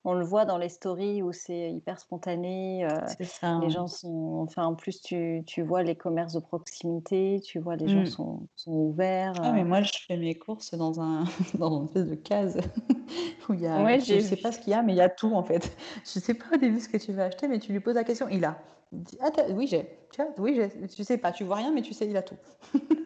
[0.04, 2.84] on le voit dans les stories où c'est hyper spontané.
[2.84, 4.40] Euh, ça, les gens sont.
[4.42, 8.06] Enfin, en plus, tu, tu, vois les commerces de proximité, tu vois les gens mmh.
[8.06, 9.34] sont, sont ouverts.
[9.42, 9.64] Ah, mais euh.
[9.64, 11.24] moi, je fais mes courses dans, un,
[11.54, 12.60] dans une espèce de case
[13.48, 13.82] où il y a.
[13.82, 15.42] Ouais, je ne sais pas ce qu'il y a, mais il y a tout en
[15.42, 15.76] fait.
[16.04, 17.94] Je ne sais pas au début ce que tu veux acheter, mais tu lui poses
[17.94, 18.58] la question, il a.
[19.20, 19.98] ah, oui, j'ai.
[20.38, 20.88] Oui, j'ai.
[20.88, 22.36] Tu sais pas, tu vois rien, mais tu sais, il a tout.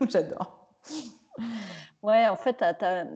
[0.09, 0.69] J'adore.
[2.03, 2.65] Ouais, en fait,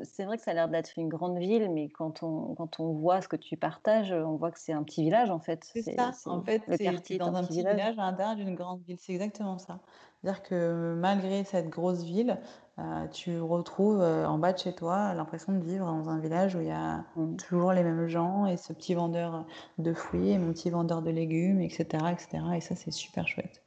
[0.03, 2.93] c'est vrai que ça a l'air d'être une grande ville, mais quand on, quand on
[2.93, 5.65] voit ce que tu partages, on voit que c'est un petit village, en fait.
[5.65, 7.99] C'est ça, en fait, c'est dans un petit village.
[7.99, 8.99] à l'intérieur d'une grande ville.
[9.01, 9.81] C'est exactement ça.
[10.21, 12.39] C'est-à-dire que malgré cette grosse ville,
[12.79, 16.57] euh, tu retrouves euh, en bas de chez toi l'impression de vivre dans un village
[16.57, 17.37] où il y a mmh.
[17.37, 19.45] toujours les mêmes gens et ce petit vendeur
[19.79, 22.43] de fruits et mon petit vendeur de légumes, etc., etc.
[22.57, 23.63] Et ça, c'est super chouette.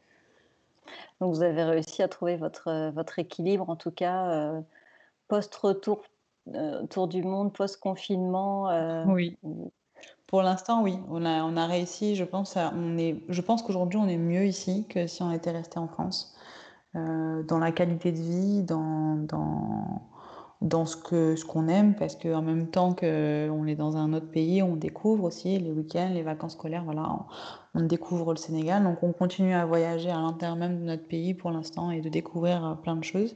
[1.22, 4.61] Donc, vous avez réussi à trouver votre, votre équilibre, en tout cas, euh,
[5.28, 6.02] post-retour
[6.56, 9.38] euh, tour du monde, post-confinement euh, Oui.
[10.28, 11.00] Pour l'instant, oui.
[11.10, 12.16] On a, on a réussi.
[12.16, 15.52] Je pense, on est, je pense qu'aujourd'hui, on est mieux ici que si on était
[15.52, 16.36] resté en France.
[16.96, 20.02] Euh, dans la qualité de vie, dans, dans,
[20.62, 24.30] dans ce que ce qu'on aime, parce qu'en même temps qu'on est dans un autre
[24.30, 27.26] pays, on découvre aussi les week-ends, les vacances scolaires, voilà,
[27.76, 28.84] on, découvre le Sénégal.
[28.84, 32.10] Donc on continue à voyager à l'intérieur même de notre pays pour l'instant et de
[32.10, 33.36] découvrir plein de choses.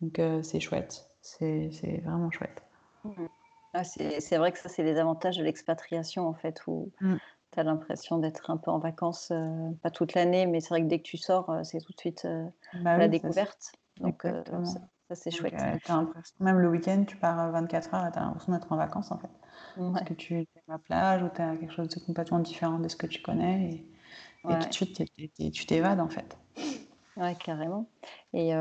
[0.00, 1.09] Donc c'est chouette.
[1.38, 2.62] C'est vraiment chouette.
[3.04, 3.26] Mmh.
[3.72, 7.16] Ah, c'est vrai que ça, c'est les avantages de l'expatriation, en fait, où mmh.
[7.52, 10.82] tu as l'impression d'être un peu en vacances, euh, pas toute l'année, mais c'est vrai
[10.82, 12.44] que dès que tu sors, euh, c'est tout de suite euh,
[12.82, 13.72] bah la découverte.
[13.98, 15.54] Donc, ça, c'est chouette.
[16.40, 19.18] même le week-end, tu pars 24 heures et tu as l'impression d'être en vacances, en
[19.18, 19.30] fait.
[19.76, 22.78] Parce que tu es à la plage ou tu as quelque chose de complètement différent
[22.78, 23.84] de ce que tu connais.
[24.44, 25.02] Et, et tout de suite,
[25.52, 26.36] tu t'évades, en fait.
[27.16, 27.86] Ouais, carrément.
[28.32, 28.52] Et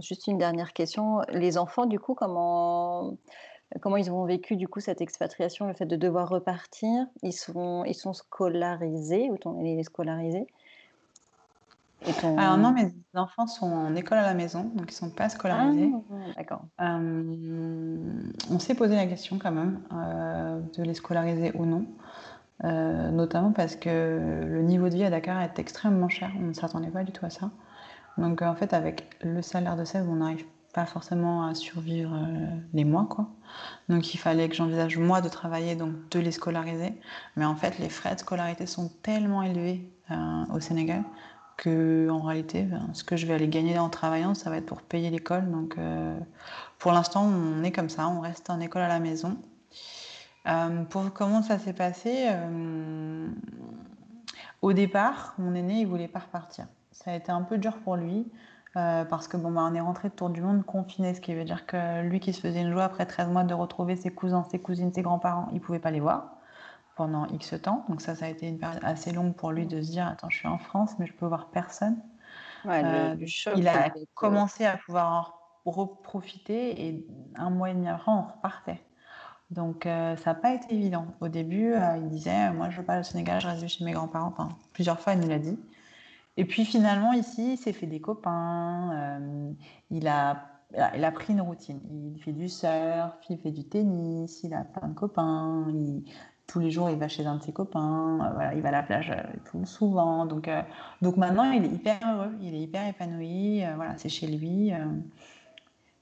[0.00, 3.16] juste une dernière question, les enfants, du coup, comment
[3.80, 7.06] comment ils ont vécu, du coup, cette expatriation, le fait de devoir repartir?
[7.22, 10.46] Ils sont ils sont scolarisés ou ton est scolarisé?
[12.38, 15.92] Alors non, mes enfants sont en école à la maison, donc ils sont pas scolarisés.
[15.94, 16.62] Ah, d'accord.
[16.78, 19.82] on s'est posé la question quand même,
[20.74, 21.84] de les scolariser ou non,
[22.62, 26.30] notamment parce que le niveau de vie à Dakar est extrêmement cher.
[26.38, 27.50] On ne s'attendait pas du tout à ça.
[28.20, 32.46] Donc en fait, avec le salaire de Seb, on n'arrive pas forcément à survivre euh,
[32.72, 33.28] les mois, quoi.
[33.88, 36.94] Donc il fallait que j'envisage moi de travailler, donc de les scolariser.
[37.36, 41.02] Mais en fait, les frais de scolarité sont tellement élevés euh, au Sénégal
[41.60, 44.66] que en réalité, ben, ce que je vais aller gagner en travaillant, ça va être
[44.66, 45.50] pour payer l'école.
[45.50, 46.18] Donc, euh,
[46.78, 49.36] pour l'instant, on est comme ça, on reste en école à la maison.
[50.46, 53.28] Euh, pour comment ça s'est passé euh,
[54.62, 56.66] Au départ, mon aîné, il voulait pas repartir.
[57.04, 58.30] Ça a été un peu dur pour lui.
[58.74, 61.44] parce que bon, bah, on est rentré de tour du monde confiné, ce qui veut
[61.44, 64.44] dire que lui qui se faisait une joie après 13 mois de retrouver ses cousins,
[64.50, 66.40] ses cousines, ses grands-parents, il pouvait pas les voir
[67.00, 67.86] pendant X temps.
[67.88, 70.28] Donc ça, ça a été une période assez longue pour lui de se dire, attends,
[70.28, 71.96] je suis en France, mais je peux voir personne.
[72.66, 73.16] Euh,
[73.56, 75.34] il a commencé à pouvoir
[75.64, 78.82] en reprofiter et un mois et demi après, on repartait.
[79.50, 81.06] Donc euh, ça n'a pas été évident.
[81.20, 83.92] Au début, euh, il disait, moi je veux pas au Sénégal, je reste chez mes
[83.92, 84.28] grands-parents.
[84.28, 85.58] Enfin, plusieurs fois, il nous l'a dit.
[86.40, 89.20] Et puis finalement, ici, il s'est fait des copains.
[89.90, 90.46] il a
[90.94, 91.80] il a pris une routine.
[92.14, 95.66] Il fait du surf, il fait du tennis, il a plein de copains,
[96.46, 98.72] tous les jours, il va chez un de ses copains, euh, voilà, il va à
[98.72, 100.24] la plage euh, tout souvent.
[100.26, 100.62] Donc, euh,
[101.02, 103.62] donc maintenant, il est hyper heureux, il est hyper épanoui.
[103.76, 104.72] voilà, c'est chez lui.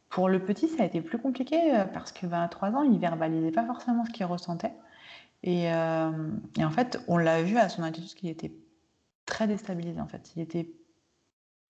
[0.09, 1.59] Pour le petit, ça a été plus compliqué
[1.93, 4.73] parce que ben, à 3 ans, il verbalisait pas forcément ce qu'il ressentait.
[5.43, 8.53] Et, en fait, on l'a vu à son attitude qu'il était
[9.29, 10.01] très déstabilisé.
[10.01, 10.73] En fait, il était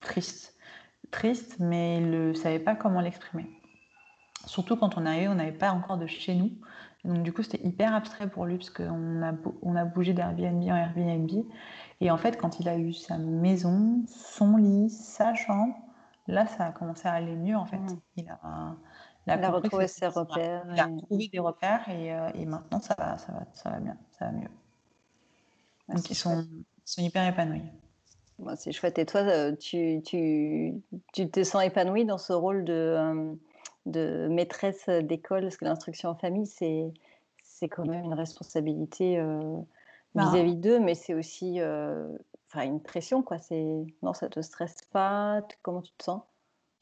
[0.01, 0.57] triste,
[1.11, 3.51] triste, mais il ne savait pas comment l'exprimer.
[4.47, 6.53] Surtout quand on arrivait, on n'avait pas encore de chez nous.
[7.05, 9.33] Donc du coup, c'était hyper abstrait pour lui parce qu'on a,
[9.63, 11.31] on a bougé d'Airbnb en Airbnb.
[12.01, 15.75] Et en fait, quand il a eu sa maison, son lit, sa chambre,
[16.27, 17.81] là, ça a commencé à aller mieux en fait.
[18.17, 20.65] Il a, retrouvé ses repères.
[20.73, 23.81] Il a retrouvé des repères et, euh, et, maintenant, ça va, ça, va, ça va
[23.81, 24.51] bien, ça va mieux.
[25.89, 26.47] Donc ils sont,
[26.93, 27.63] sont, hyper épanouis.
[28.57, 28.99] c'est chouette.
[28.99, 30.75] Et toi, euh, tu, tu,
[31.13, 32.73] tu, te sens épanoui dans ce rôle de...
[32.73, 33.35] Euh,
[33.89, 36.93] de maîtresse d'école, parce que l'instruction en famille, c'est,
[37.43, 39.57] c'est quand même une responsabilité euh,
[40.15, 42.07] bah vis-à-vis d'eux, mais c'est aussi euh,
[42.55, 43.23] une pression.
[43.23, 43.39] Quoi.
[43.39, 43.65] C'est...
[44.03, 45.43] Non, ça ne te stresse pas?
[45.63, 46.23] Comment tu te sens?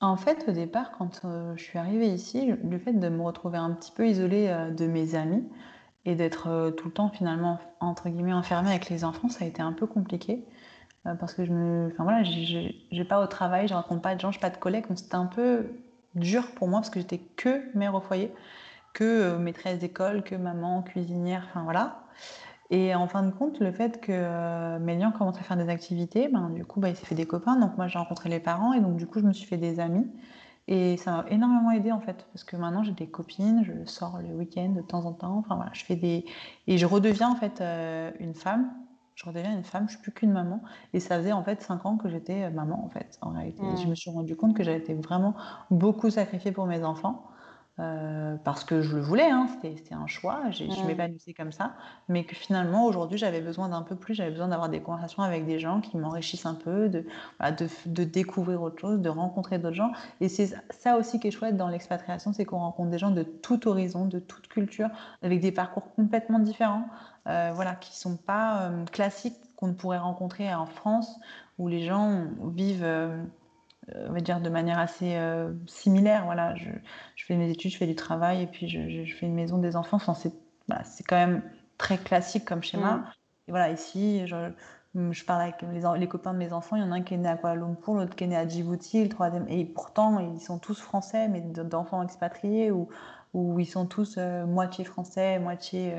[0.00, 3.58] En fait, au départ, quand euh, je suis arrivée ici, le fait de me retrouver
[3.58, 5.44] un petit peu isolée de mes amis
[6.06, 9.60] et d'être tout le temps finalement, entre guillemets, enfermée avec les enfants, ça a été
[9.60, 10.44] un peu compliqué
[11.20, 14.32] parce que je me enfin voilà j'ai, pas au travail je rencontre pas de gens
[14.32, 15.68] j'ai pas de collègues donc c'était un peu
[16.16, 18.32] dur pour moi parce que j'étais que mère au foyer,
[18.94, 22.02] que euh, maîtresse d'école, que maman, cuisinière, enfin voilà.
[22.70, 26.26] Et en fin de compte, le fait que euh, Mélian commence à faire des activités,
[26.28, 27.56] ben, du coup, bah, il s'est fait des copains.
[27.56, 29.78] Donc moi, j'ai rencontré les parents et donc du coup, je me suis fait des
[29.78, 30.06] amis.
[30.68, 34.18] Et ça m'a énormément aidé en fait, parce que maintenant j'ai des copines, je sors
[34.18, 35.38] le week-end de temps en temps.
[35.38, 36.24] Enfin voilà, je fais des
[36.66, 38.72] et je redeviens en fait euh, une femme
[39.16, 40.62] je redeviens une femme, je suis plus qu'une maman.
[40.92, 43.62] Et ça faisait en fait cinq ans que j'étais euh, maman en fait, en réalité.
[43.76, 43.90] Je mmh.
[43.90, 45.34] me suis rendu compte que j'avais été vraiment
[45.70, 47.24] beaucoup sacrifiée pour mes enfants.
[47.78, 51.74] Euh, parce que je le voulais, hein, c'était un choix, je m'épanouissais comme ça,
[52.08, 55.44] mais que finalement aujourd'hui j'avais besoin d'un peu plus, j'avais besoin d'avoir des conversations avec
[55.44, 57.04] des gens qui m'enrichissent un peu, de,
[57.40, 59.92] de, de, découvrir autre chose, de rencontrer d'autres gens.
[60.22, 63.24] Et c'est ça aussi qui est chouette dans l'expatriation, c'est qu'on rencontre des gens de
[63.24, 64.88] tout horizon, de toute culture,
[65.22, 66.88] avec des parcours complètement différents,
[67.26, 71.18] euh, voilà, qui ne sont pas euh, classiques qu'on pourrait rencontrer en France,
[71.58, 72.24] où les gens
[72.54, 72.86] vivent,
[73.94, 75.18] on va dire, de manière assez
[75.66, 76.24] similaire.
[76.24, 76.70] Voilà, je,
[77.16, 79.96] fais mes études, je fais du travail, et puis je, fais une maison des enfants.
[79.96, 81.42] Enfin, c'est quand même
[81.78, 82.96] très classique comme schéma.
[82.96, 83.04] Mm.
[83.48, 84.50] Et voilà, ici, je,
[85.10, 87.14] je parle avec les, les, copains de mes enfants, il y en a un qui
[87.14, 89.46] est né à Kuala Lumpur, l'autre qui est né à Djibouti, le troisième.
[89.48, 92.88] Et pourtant, ils sont tous français, mais d'enfants expatriés, ou,
[93.34, 95.94] où ils sont tous moitié français, moitié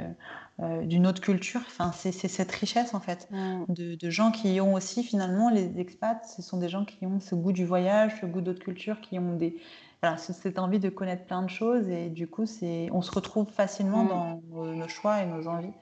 [0.59, 1.61] euh, d'une autre culture.
[1.67, 3.65] Enfin, c'est cette richesse en fait mm.
[3.69, 6.25] de, gens qui ont aussi finalement les expats.
[6.25, 9.19] Ce sont des gens qui ont ce goût du voyage, ce goût d'autres cultures, qui
[9.19, 9.55] ont des
[10.01, 13.51] voilà, cette envie de connaître plein de choses et du coup c'est on se retrouve
[13.51, 14.07] facilement mm.
[14.07, 15.73] dans nos, choix et nos envies.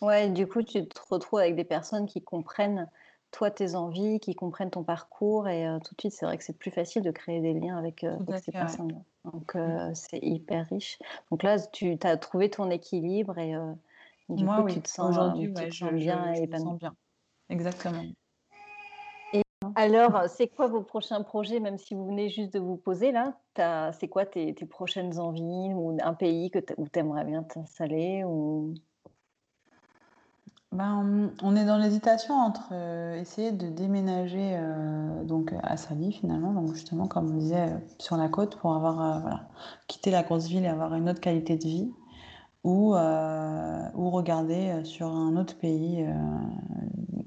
[0.00, 2.88] Ouais, du coup tu te retrouves avec des personnes qui comprennent
[3.30, 6.44] toi tes envies, qui comprennent ton parcours et euh, tout de suite c'est vrai que
[6.44, 9.02] c'est plus facile de créer des liens avec, euh, ces personnes.
[9.24, 10.98] Donc, euh, c'est hyper riche.
[11.30, 13.54] Donc là, tu as trouvé ton équilibre et
[14.28, 14.74] du Moi, coup, oui.
[14.74, 16.94] tu te sens, Aujourd'hui, bien je, me sens bien.
[17.48, 18.04] Exactement.
[19.32, 19.42] Et
[19.74, 23.36] alors, c'est quoi vos prochains projets, même si vous venez juste de vous poser là?
[23.92, 28.22] C'est quoi tes, tes, prochaines envies ou un pays que où tu aimerais bien t'installer
[28.24, 28.74] ou...
[30.76, 36.52] Ben, on est dans l'hésitation entre euh, essayer de déménager euh, donc à Sali finalement,
[36.52, 39.48] donc justement comme on disait euh, sur la côte pour avoir voilà,
[39.86, 41.94] quitter la grosse ville et avoir une autre qualité de vie,
[42.62, 46.04] ou, ou regarder sur un autre pays.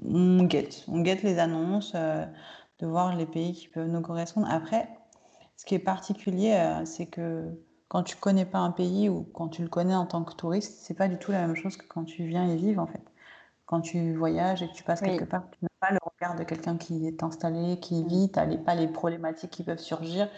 [0.04, 4.46] on guette, on guette les annonces, de voir les pays qui peuvent nous correspondre.
[4.50, 4.88] Après,
[5.56, 7.48] ce qui est particulier, c'est que
[7.88, 10.82] quand tu connais pas un pays ou quand tu le connais en tant que touriste,
[10.82, 13.09] c'est pas du tout la même chose que quand tu viens y vivre en fait
[13.70, 16.42] quand tu voyages et que tu passes quelque part, tu n'as pas le regard de
[16.42, 20.28] quelqu'un qui est installé, qui vit, tu n'as pas les problématiques qui peuvent surgir.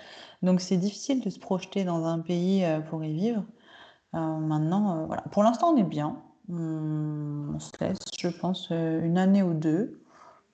[0.42, 3.42] Donc c'est difficile de se projeter dans un pays pour y vivre.
[4.12, 5.22] maintenant, voilà.
[5.32, 6.20] Pour l'instant, on est bien.
[6.50, 10.02] On, se laisse, je pense, une année ou deux.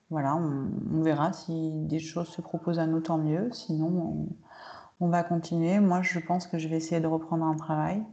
[0.09, 3.49] Voilà, on, verra si des choses se proposent à nous, tant mieux.
[3.51, 4.29] Sinon,
[5.01, 5.81] on, va continuer.
[5.81, 8.03] Moi, je pense que je vais essayer de reprendre un travail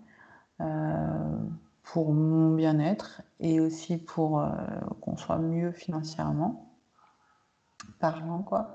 [1.93, 4.43] pour mon bien-être et aussi pour
[5.01, 6.67] qu'on soit mieux financièrement
[7.99, 8.75] parlant, quoi.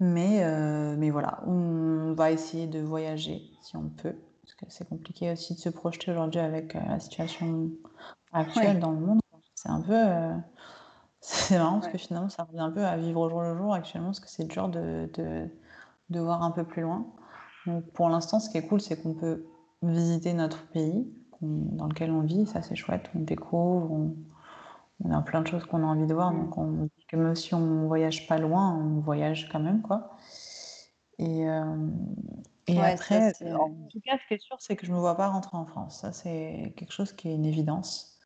[0.00, 4.88] Mais, euh, mais voilà, on va essayer de voyager si on peut, parce que c'est
[4.88, 7.70] compliqué aussi de se projeter aujourd'hui avec euh, la situation
[8.32, 9.20] actuelle dans le monde.
[9.54, 9.94] C'est un peu.
[9.94, 10.36] Euh,
[11.20, 13.72] c'est marrant parce que finalement, ça revient un peu à vivre au jour le jour
[13.72, 15.48] actuellement, parce que c'est dur de, de,
[16.10, 17.06] de, voir un peu plus loin.
[17.64, 19.46] Donc pour l'instant, ce qui est cool, c'est qu'on peut
[19.82, 21.10] visiter notre pays
[21.42, 24.16] dans lequel on vit, ça c'est chouette, on découvre, on,
[25.04, 27.34] on a plein de choses qu'on a envie de voir, donc on dit que même
[27.34, 30.16] si on voyage pas loin, on voyage quand même, quoi.
[31.18, 31.88] Et, euh,
[32.66, 35.28] et après, en tout cas, ce qui est sûr, c'est que je me vois pas
[35.28, 36.00] rentrer en France.
[36.00, 38.18] Ça, c'est quelque chose qui est une évidence.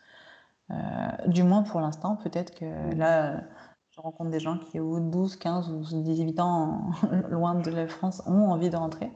[0.70, 0.74] Euh,
[1.26, 2.98] du moins pour l'instant, peut-être que mm.
[2.98, 3.42] là,
[3.90, 6.90] je rencontre des gens qui, au 12, 15 ou 18 ans,
[7.30, 9.10] loin de la France, ont envie de rentrer.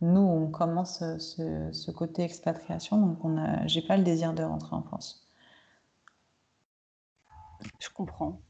[0.00, 4.42] Nous, on commence ce, ce côté expatriation, donc on a, j'ai pas le désir de
[4.42, 5.28] rentrer en France.
[7.78, 8.40] Je comprends.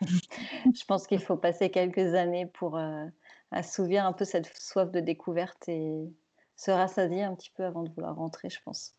[0.00, 3.06] Je pense qu'il faut passer quelques années pour euh,
[3.50, 6.12] assouvir un peu cette soif de découverte et
[6.56, 8.96] se rassasier un petit peu avant de vouloir rentrer, je pense.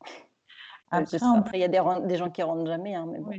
[0.91, 3.31] Après, il y a des, gens qui rentrent jamais, hein, mais bon.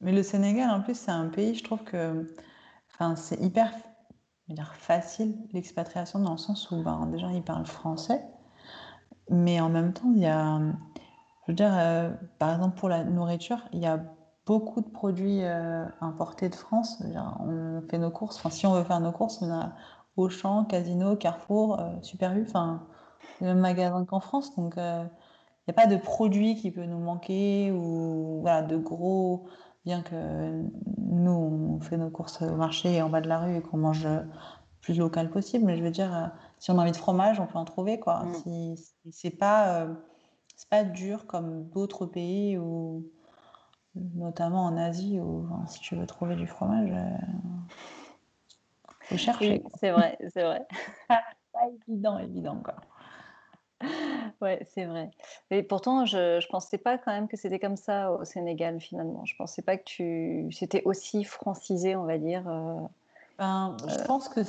[0.00, 2.34] Mais le Sénégal, en plus, c'est un pays, je trouve que
[2.92, 3.72] enfin, c'est hyper
[4.54, 8.24] dire, facile l'expatriation dans le sens où ben, déjà ils parlent français,
[9.30, 10.60] mais en même temps, il y a,
[11.46, 14.00] je veux dire, euh, par exemple pour la nourriture, il y a
[14.46, 17.02] beaucoup de produits euh, importés de France.
[17.40, 19.72] On fait nos courses, enfin, si on veut faire nos courses, on a
[20.16, 22.86] Auchan, Casino, Carrefour, euh, Super U, enfin,
[23.40, 24.54] le même magasin qu'en France.
[24.56, 28.76] Donc, il euh, n'y a pas de produit qui peut nous manquer ou voilà, de
[28.76, 29.46] gros.
[29.86, 30.64] Bien que
[30.98, 34.04] nous, on fait nos courses au marché en bas de la rue et qu'on mange
[34.04, 34.24] le
[34.82, 37.58] plus local possible, mais je veux dire, si on a envie de fromage, on peut
[37.58, 37.98] en trouver.
[37.98, 38.24] Quoi.
[38.24, 38.34] Mm.
[38.34, 39.86] Si, c'est pas,
[40.56, 43.08] c'est pas dur comme d'autres pays où
[44.14, 46.92] notamment en Asie, où si tu veux trouver du fromage,
[49.02, 49.62] il faut chercher.
[49.78, 50.66] c'est vrai, c'est vrai.
[51.08, 51.22] pas
[51.88, 52.74] évident, évident, quoi.
[54.40, 55.10] Ouais, c'est vrai.
[55.50, 59.24] Mais pourtant, je ne pensais pas quand même que c'était comme ça au Sénégal, finalement.
[59.24, 60.48] Je pensais pas que tu...
[60.52, 62.46] c'était aussi francisé, on va dire.
[62.48, 62.80] Euh,
[63.38, 64.04] ben, je euh.
[64.04, 64.40] pense que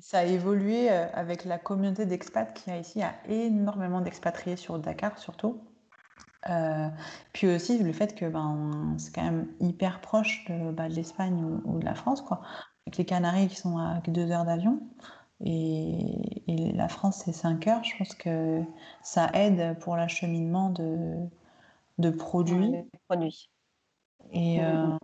[0.00, 2.92] ça a évolué euh, avec la communauté d'expats qui a ici.
[2.96, 5.60] Il y a énormément d'expatriés sur Dakar, surtout.
[6.50, 6.88] Euh,
[7.32, 11.42] puis aussi le fait que ben, c'est quand même hyper proche de, bah, de l'Espagne
[11.64, 12.42] ou, de la France, quoi.
[12.86, 14.80] Avec les Canaries qui sont à deux heures d'avion
[15.44, 18.62] et, et, la France c'est 5 heures, je pense que
[19.02, 21.16] ça aide pour l'acheminement de,
[21.98, 22.72] de produits.
[23.08, 23.50] produits.
[24.32, 24.62] Et.
[24.62, 24.96] Euh,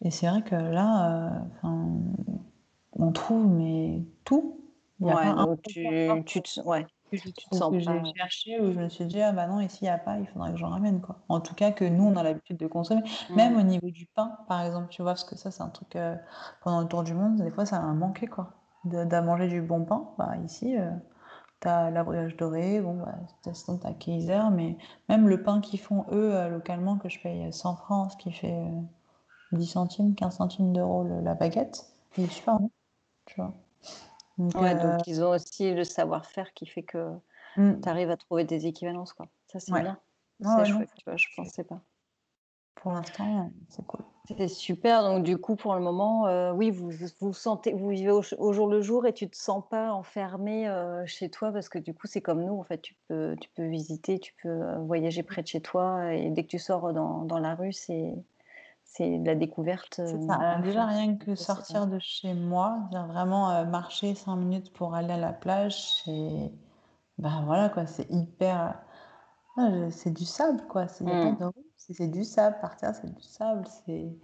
[0.00, 1.68] et c'est vrai que là, euh,
[2.92, 4.60] on trouve mais tout.
[5.00, 5.84] Ouais, donc tu,
[6.24, 7.32] tu te, ouais que j'ai
[8.16, 10.26] cherché où je me suis dit ah bah non ici il n'y a pas il
[10.26, 13.02] faudrait que j'en ramène quoi en tout cas que nous on a l'habitude de consommer
[13.30, 15.96] même au niveau du pain par exemple tu vois parce que ça c'est un truc
[15.96, 16.16] euh,
[16.62, 18.52] pendant le tour du monde des fois ça m'a manqué quoi
[18.88, 20.90] de, manger du bon pain bah ici euh,
[21.60, 24.76] t'as la voyage doré bon bah t'as Kaiser mais
[25.08, 28.32] même le pain qu'ils font eux euh, localement que je paye 100 francs ce qui
[28.32, 28.64] fait
[29.52, 31.86] 10 centimes 15 centimes d'euros la baguette
[32.16, 32.70] il est super bon
[33.26, 33.54] tu vois
[34.38, 37.12] donc, ouais, donc euh ils ont aussi le savoir-faire qui fait que
[37.56, 37.80] mmh.
[37.82, 39.26] tu arrives à trouver des équivalences, quoi.
[39.48, 39.98] Ça, c'est bien.
[40.40, 41.80] c'est chouette, tu vois, je pensais pas.
[42.82, 44.00] Pour l'instant, c'est cool.
[44.36, 45.02] C'est super.
[45.02, 48.68] Donc, du coup, pour le moment, euh, oui, vous, vous sentez, vous vivez au, jour
[48.68, 52.06] le jour et tu te sens pas enfermé euh, chez toi parce que du coup,
[52.06, 52.58] c'est comme nous.
[52.58, 56.28] En fait, tu peux, tu peux visiter, tu peux voyager près de chez toi et
[56.30, 58.14] dès que tu sors dans, dans la rue, c'est
[58.84, 59.98] c'est de la découverte.
[59.98, 60.58] Euh, ça.
[60.62, 65.18] Déjà, rien que sortir de chez moi, vraiment euh, marcher cinq minutes pour aller à
[65.18, 66.52] la plage, c'est
[67.18, 68.78] ben voilà quoi, c'est hyper.
[69.90, 71.36] C'est du sable quoi, c'est mmh.
[71.78, 74.18] C'est du sable par terre, c'est du sable, c'est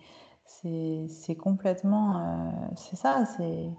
[0.47, 2.19] c'est complètement.
[2.19, 3.71] Euh, c'est ça, c'est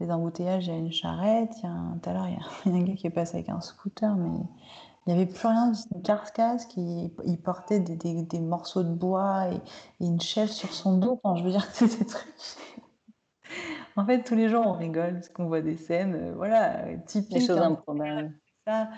[0.00, 1.98] des embouteillages, il y a une charrette, il y a un.
[1.98, 4.38] Tout à l'heure, il y a un gars qui est passé avec un scooter, mais
[5.06, 8.92] il n'y avait plus rien, une carcasse qui il portait des, des, des, morceaux de
[8.92, 9.60] bois et,
[10.00, 11.20] une chèvre sur son dos.
[11.22, 12.26] Enfin, je veux dire, c'était très.
[13.96, 17.34] en fait, tous les jours, on rigole parce qu'on voit des scènes, euh, voilà, typiques.
[17.34, 17.72] Des choses hein.
[17.72, 18.32] improbables.
[18.66, 18.88] Ça.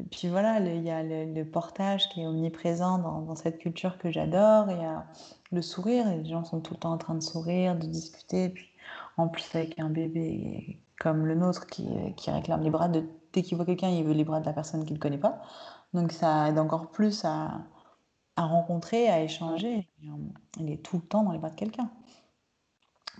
[0.00, 4.10] Et puis voilà, il y a le, portage qui est omniprésent dans, cette culture que
[4.10, 4.70] j'adore.
[4.70, 5.06] Il y a
[5.52, 8.48] le sourire, et les gens sont tout le temps en train de sourire, de discuter.
[8.48, 8.70] puis
[9.16, 11.86] en plus, avec un bébé comme le nôtre qui,
[12.26, 14.84] réclame les bras, de, dès qu'il voit quelqu'un, il veut les bras de la personne
[14.84, 15.42] qu'il ne connaît pas.
[15.92, 17.60] Donc ça aide encore plus à,
[18.36, 19.86] rencontrer, à échanger.
[20.58, 21.90] Il est tout le temps dans les bras de quelqu'un.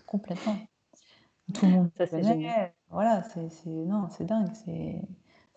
[0.07, 0.57] Complètement.
[1.55, 2.75] Tout le monde ça, connaît.
[2.89, 4.49] Voilà, c'est non, c'est dingue.
[4.65, 5.03] C'est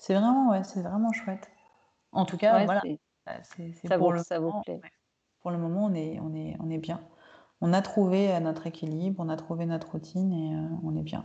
[0.03, 1.49] c'est vraiment, ouais, c'est vraiment chouette.
[2.11, 2.81] En tout cas, voilà.
[3.25, 3.35] Bah,
[3.87, 4.81] ça pour le ça vous plaît.
[5.41, 6.99] Pour le moment, on est, on est, on est bien.
[7.61, 11.03] On a trouvé euh, notre équilibre, on a trouvé notre routine et euh, on est
[11.03, 11.23] bien.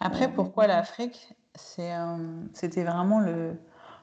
[0.00, 1.32] Après, pourquoi l'Afrique?
[1.54, 2.16] C'est, euh,
[2.52, 3.54] C'était vraiment le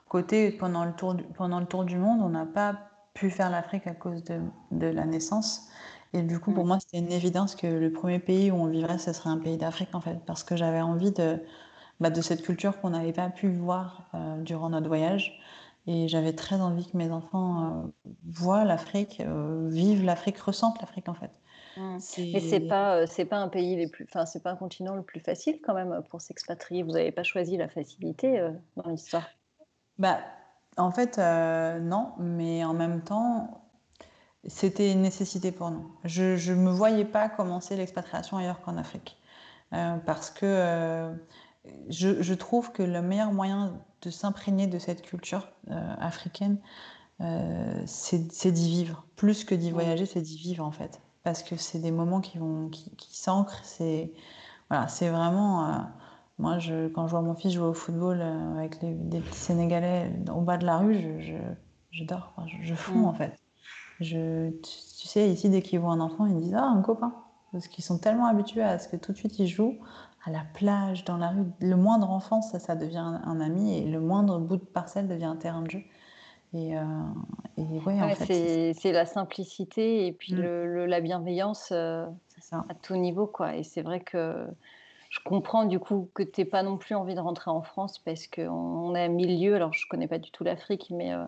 [0.07, 2.77] côté pendant le tour du, pendant le tour du monde, on n'a pas
[3.13, 4.39] pu faire l'Afrique à cause de,
[4.71, 5.67] de, la naissance.
[6.13, 8.99] Et du coup, pour moi, c'était une évidence que le premier pays où on vivrait,
[8.99, 11.41] ce serait un pays d'Afrique, en fait, parce que j'avais envie de,
[11.99, 15.39] bah, de cette culture qu'on n'avait pas pu voir euh, durant notre voyage.
[15.87, 21.09] Et j'avais très envie que mes enfants euh, voient l'Afrique, euh, vivent l'Afrique, ressentent l'Afrique
[21.09, 21.31] en fait.
[21.77, 21.97] Mmh.
[22.17, 25.03] Et c'est pas c'est pas un pays les plus, enfin c'est pas un continent le
[25.03, 26.83] plus facile quand même pour s'expatrier.
[26.83, 28.41] Vous n'avez pas choisi la facilité
[28.75, 29.27] dans l'histoire.
[29.99, 30.19] Bah
[30.75, 33.63] en fait non, mais en même temps
[34.47, 35.91] c'était une nécessité pour nous.
[36.03, 39.15] Je ne me voyais pas commencer l'expatriation ailleurs qu'en Afrique
[39.69, 41.13] parce que
[41.89, 46.59] je, trouve que le meilleur moyen de s'imprégner de cette culture euh, africaine,
[47.21, 49.05] euh, c'est d'y vivre.
[49.15, 51.01] Plus que d'y voyager, c'est d'y vivre en fait.
[51.23, 53.59] Parce que c'est des moments qui, vont, qui, s'ancrent.
[53.63, 54.13] C'est
[54.69, 55.67] voilà, vraiment.
[55.67, 55.79] Euh,
[56.37, 60.11] moi, je, quand je vois mon fils jouer au football avec les, des petits Sénégalais
[60.33, 61.33] au bas de la rue, je,
[61.91, 63.05] je, dors, je, je fonds mm.
[63.05, 63.39] en fait.
[63.99, 67.13] Je, tu, sais, ici, dès qu'ils voient un enfant, ils disent Ah, un copain.
[67.51, 69.79] Parce qu'ils sont tellement habitués à ce que tout de suite ils jouent
[70.27, 71.45] à la plage, dans la rue.
[71.61, 75.25] Le moindre enfant, ça, ça devient un, ami et le moindre bout de parcelle devient
[75.25, 75.81] un terrain de jeu.
[76.53, 76.81] Et, euh,
[77.57, 80.39] ouais, en fait, c'est la simplicité et puis mm.
[80.39, 82.05] le, la bienveillance euh,
[82.51, 83.25] à tout niveau.
[83.25, 83.55] Quoi.
[83.55, 84.47] Et c'est vrai que
[85.09, 87.97] je comprends du coup que tu n'aies pas non plus envie de rentrer en France
[87.99, 89.55] parce qu'on on est à milieu.
[89.55, 91.23] Alors, je ne connais pas du tout l'Afrique, mais euh,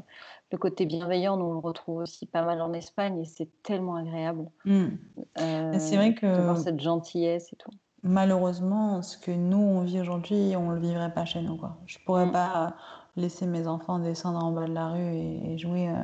[0.52, 3.96] le côté bienveillant, nous, on le retrouve aussi pas mal en Espagne et c'est tellement
[3.96, 4.50] agréable.
[4.66, 4.88] Mm.
[5.36, 6.26] c'est vrai que.
[6.26, 7.72] De voir cette gentillesse et tout.
[8.04, 11.58] Malheureusement, ce que nous, on vit aujourd'hui, on ne le vivrait pas chez nous.
[11.58, 11.78] Quoi.
[11.86, 12.32] Je ne pourrais mm.
[12.32, 12.76] pas
[13.18, 16.04] laisser mes enfants descendre en bas de la rue et, jouer, euh,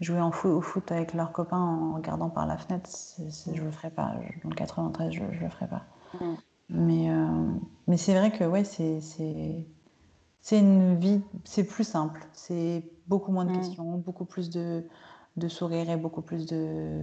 [0.00, 2.88] jouer en au foot avec leurs copains en regardant par la fenêtre.
[3.18, 4.14] je ne le ferais pas.
[4.42, 5.82] Dans le 93, je ne le ferais pas.
[6.20, 6.34] Mm.
[6.70, 7.46] Mais, euh,
[7.88, 12.26] mais c'est vrai que ouais, c'est, c'est, une vie, c'est plus simple.
[12.32, 13.56] C'est beaucoup moins de mm.
[13.56, 14.86] questions, beaucoup plus de,
[15.36, 17.02] de sourires et beaucoup plus de...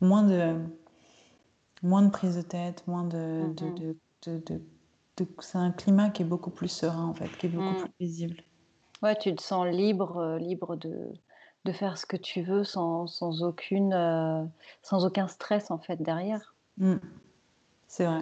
[0.00, 0.56] moins de
[1.82, 3.52] moins de prise de tête, moins de.
[4.26, 4.62] de, de,
[5.40, 7.82] c'est un climat qui est beaucoup plus serein, en fait, qui est beaucoup mm.
[7.82, 8.42] plus visible.
[9.02, 11.12] Ouais, tu te sens libre, euh, libre de,
[11.64, 14.44] de faire ce que tu veux sans, sans aucune, euh,
[14.82, 16.54] sans aucun stress, en fait, derrière.
[16.78, 16.96] Mm.
[17.86, 18.20] C'est vrai.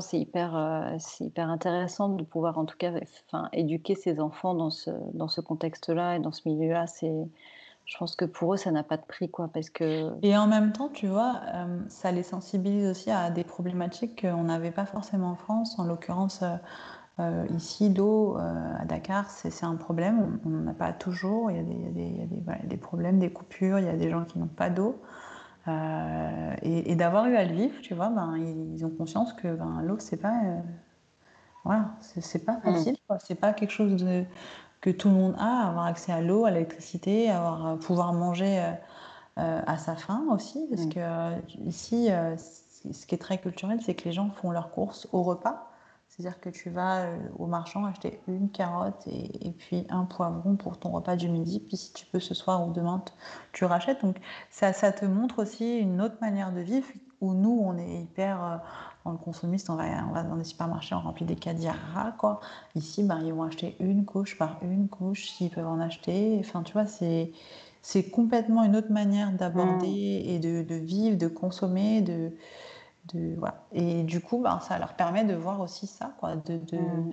[0.00, 2.92] C'est hyper, euh, c'est hyper intéressant de pouvoir, en tout cas,
[3.26, 6.86] enfin, éduquer ses enfants dans ce, dans ce contexte-là et dans ce milieu-là.
[6.86, 7.14] C'est
[7.88, 10.12] je pense que pour eux, ça n'a pas de prix, quoi, parce que...
[10.20, 14.44] Et en même temps, tu vois, euh, ça les sensibilise aussi à des problématiques qu'on
[14.44, 15.78] n'avait pas forcément en France.
[15.78, 16.56] En l'occurrence, euh,
[17.18, 20.38] euh, ici, l'eau à Dakar, c'est un problème.
[20.44, 21.50] On n'en a pas toujours.
[21.50, 23.18] Il y a, des, il y a des, il y a des, voilà, des, problèmes,
[23.18, 23.78] des coupures.
[23.78, 25.00] Il y a des gens qui n'ont pas d'eau.
[25.66, 29.80] et, et d'avoir eu à le vivre, tu vois, ben, ils ont conscience que ben,
[29.82, 30.38] l'eau, c'est pas...
[31.64, 32.60] voilà, c'est pas mmh.
[32.60, 32.96] facile.
[33.20, 34.24] C'est pas quelque chose de
[34.80, 38.60] que tout le monde a, avoir accès à l'eau, à l'électricité, avoir euh, pouvoir manger
[38.60, 38.72] euh,
[39.38, 40.90] euh, à sa faim aussi, parce mm.
[40.90, 42.08] que ici,
[42.92, 45.64] ce qui est très culturel, c'est que les gens font leurs courses au repas.
[46.08, 47.06] C'est-à-dire que tu vas
[47.38, 51.60] au marchand acheter une carotte et, puis un poivron pour ton repas du midi.
[51.60, 53.04] Puis si tu peux ce soir ou demain,
[53.52, 54.02] tu rachètes.
[54.02, 54.16] Donc
[54.50, 56.88] ça, ça te montre aussi une autre manière de vivre
[57.20, 58.60] où nous, on est hyper
[59.12, 62.40] le consumiste, on va, on va dans des supermarchés, on remplit des caddies à quoi.
[62.74, 66.36] Ici, ben, ils vont acheter une couche par une couche, s'ils peuvent en acheter.
[66.40, 67.32] Enfin, tu vois, c'est,
[67.82, 70.28] c'est complètement une autre manière d'aborder mm.
[70.30, 72.32] et de, de, vivre, de consommer, de,
[73.12, 73.64] de voilà.
[73.72, 77.12] Et du coup, ben, ça leur permet de voir aussi ça, quoi, de, de mm.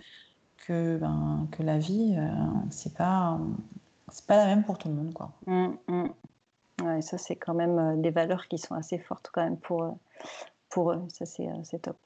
[0.58, 2.30] que, ben, que la vie, euh,
[2.70, 3.40] c'est pas,
[4.10, 5.32] c'est pas la même pour tout le monde, quoi.
[5.48, 6.08] Mm,
[6.86, 9.84] ouais, ça, c'est quand même euh, des valeurs qui sont assez fortes quand même pour,
[9.84, 9.92] euh,
[10.70, 11.04] pour eux.
[11.10, 11.98] Ça, c'est euh, top.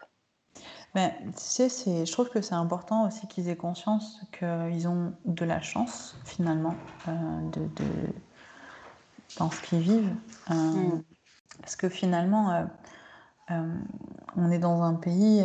[0.95, 1.69] Mais tu sais,
[2.05, 6.75] je trouve que c'est important aussi qu'ils aient conscience qu'ils ont de la chance, finalement,
[7.07, 8.13] euh, de, de,
[9.37, 10.15] dans ce qu'ils vivent.
[10.49, 11.03] Euh, mm.
[11.61, 12.65] Parce que finalement,
[13.49, 15.41] on est dans un pays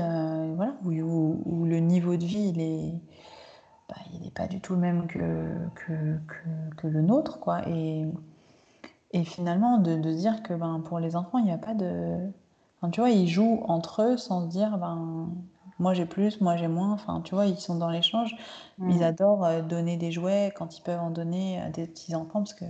[0.55, 2.95] voilà, où, où, le niveau de vie, il est,
[3.89, 5.19] bah, il n'est pas du tout le même que,
[5.75, 6.19] que,
[6.77, 7.69] que, le nôtre, quoi.
[7.69, 8.07] Et,
[9.15, 12.19] et finalement, de, de dire que ben, pour les enfants, il n'y a pas de...
[12.77, 15.29] Enfin, tu vois, ils jouent entre eux sans se dire, ben,
[15.79, 16.91] moi j'ai plus, moi j'ai moins.
[16.93, 18.35] Enfin, tu vois, ils sont dans l'échange.
[18.81, 19.03] Ils mm.
[19.03, 22.55] adorent euh, donner des jouets quand ils peuvent en donner à des petits enfants parce
[22.55, 22.65] que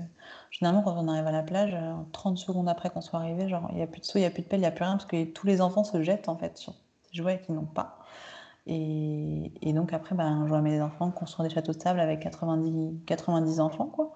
[0.51, 1.75] généralement, quand on arrive à la plage,
[2.13, 4.23] 30 euh, secondes après qu'on soit arrivé, genre il n'y a plus de seau, il
[4.23, 5.85] n'y a plus de pelle, il n'y a plus rien parce que tous les enfants
[5.85, 6.75] se jettent en fait sur
[7.09, 7.99] ces jouets qu'ils n'ont pas.
[8.67, 12.21] Et, et, donc après, ben, je vois mes enfants construire des châteaux de sable avec
[12.21, 14.15] 90, 90 enfants, quoi.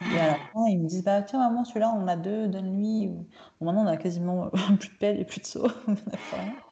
[0.00, 2.48] Et à la fin, ils me disent bah tiens maman celui-là on en a deux,
[2.48, 3.08] donne-lui.
[3.08, 5.66] Bon, maintenant on a quasiment plus de pelle et plus de seau.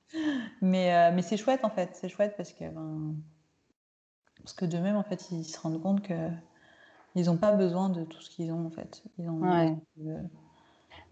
[0.62, 3.16] Mais, euh, mais c'est chouette en fait, c'est chouette parce que, ben,
[4.38, 6.30] parce que de même en fait ils se rendent compte que
[7.14, 9.02] ils n'ont pas besoin de tout ce qu'ils ont en fait.
[9.18, 9.40] Ils ont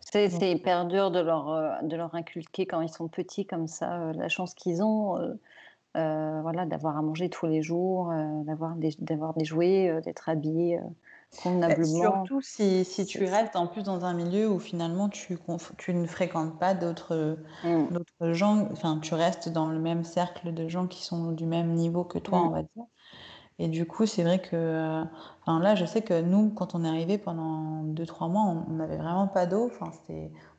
[0.00, 4.00] C'est hyper dur de leur, euh, de leur inculquer quand ils sont petits comme ça
[4.00, 5.18] euh, la chance qu'ils ont.
[5.94, 8.12] voilà, d'avoir à manger tous les jours,
[8.44, 10.80] d'avoir des, des jouets, d'être habillés
[11.84, 15.38] surtout si, si tu restes en plus dans un milieu où finalement tu,
[15.78, 17.88] tu ne fréquentes pas d'autres mmh.
[17.90, 21.72] d'autres gens, enfin tu restes dans le même cercle de gens qui sont du même
[21.72, 22.52] niveau que toi, on mmh.
[22.52, 22.84] va dire.
[23.58, 25.04] Et du coup, c'est vrai que,
[25.42, 28.96] enfin là, je sais que nous, quand on est arrivé pendant 2-3 mois, on n'avait
[28.96, 29.66] vraiment pas d'eau.
[29.66, 29.92] Enfin,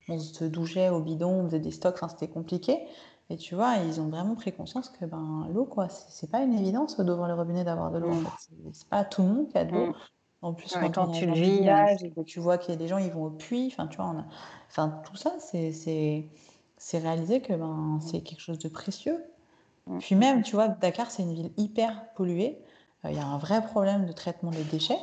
[0.07, 2.80] on se douchait au bidon, on faisait des stocks, enfin, c'était compliqué.
[3.30, 6.53] Et tu vois, ils ont vraiment pris conscience que ben, l'eau, quoi, c'est pas une
[6.53, 8.11] évidence d'ouvrir le robinet d'avoir de l'eau.
[8.11, 8.26] En mmh.
[8.26, 8.71] fait.
[8.71, 9.93] C'est pas tout le monde qui a de l'eau.
[10.46, 12.88] En plus, quand, tu le vis, village et que tu vois qu'il y a des
[12.88, 14.26] gens, ils vont au puits, enfin, tu vois, on a...
[14.70, 16.30] enfin, tout ça, c'est, c'est,
[16.78, 19.24] c'est réaliser que ben, c'est quelque chose de précieux.
[19.88, 19.98] Mm.
[19.98, 22.62] Puis même, tu vois, Dakar, c'est une ville hyper polluée.
[23.06, 25.00] Euh, il y a un vrai problème de traitement des déchets.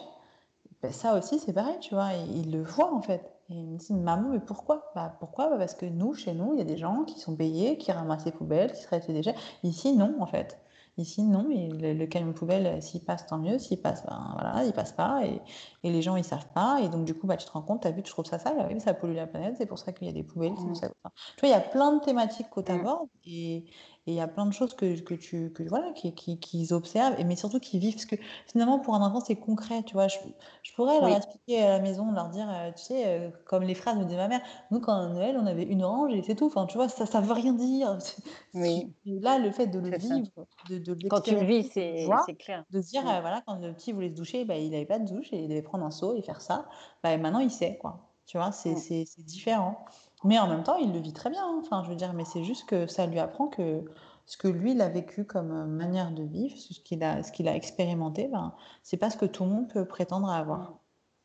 [0.81, 3.29] Ben, ça aussi, c'est pareil, tu vois, ils le voient en fait.
[3.51, 4.93] Et ils me disent, maman, mais pourquoi?
[4.95, 5.51] Bah, Pourquoi?
[5.51, 7.91] Bah, Parce que nous, chez nous, il y a des gens qui sont payés, qui
[7.91, 9.35] ramassent les poubelles, qui traitent les déchets.
[9.65, 10.62] Ici, non, en fait.
[10.99, 13.59] Ici, non, mais le, camion poubelle, euh, s'il passe, tant mieux.
[13.59, 15.25] S'il passe, ben voilà, il passe pas.
[15.25, 15.41] Et,
[15.85, 16.81] et, les gens, ils savent pas.
[16.83, 18.39] Et donc, du coup, bah, tu te rends compte, tu as vu, tu trouves ça
[18.39, 18.67] sale.
[18.71, 19.55] Oui, ça pollue la planète.
[19.57, 20.53] C'est pour ça qu'il y a des poubelles.
[20.53, 20.75] Mmh.
[20.75, 23.09] Ça, tu vois, il y a plein de thématiques qu'on t'aborde.
[23.25, 23.31] Mmh.
[23.31, 23.65] Et,
[24.07, 26.73] et il y a plein de choses que, que tu que, voilà, qu'ils qui, qui
[26.73, 27.95] observent, et, mais surtout qu'ils vivent.
[27.95, 28.17] Parce que
[28.51, 29.85] finalement, pour un enfant, c'est concret.
[29.85, 30.19] Tu vois, je,
[30.63, 33.75] je pourrais leur expliquer à la maison, leur dire, euh, tu sais, euh, comme les
[33.75, 34.41] phrases me dit ma mère,
[34.73, 36.47] nous, quand à Noël, on avait une orange et c'est tout.
[36.47, 37.99] Enfin, tu vois, ça ne veut rien dire.
[38.55, 38.93] Oui.
[39.07, 40.31] Là, le fait de le vivre,
[40.69, 42.07] de, de Quand tu le vis, c'est
[42.39, 42.65] clair.
[42.71, 45.07] De dire, euh, voilà, quand le petit voulait se doucher, bah, il n'avait pas de
[45.07, 46.69] douche et il devait prendre un seau et faire ça.
[47.03, 48.09] Bah, maintenant, il sait, quoi.
[48.27, 48.75] Tu vois, c'est
[49.19, 49.85] différent.
[50.25, 51.45] Mais en même temps, il le vit très bien.
[51.45, 51.61] Hein.
[51.61, 53.85] Enfin, je veux dire, mais c'est juste que ça lui apprend que
[54.27, 57.33] ce que lui, il a vécu comme euh, manière de vivre, ce qu'il a, ce
[57.33, 60.79] qu'il a expérimenté, ben, c'est pas ce que tout le monde peut prétendre avoir.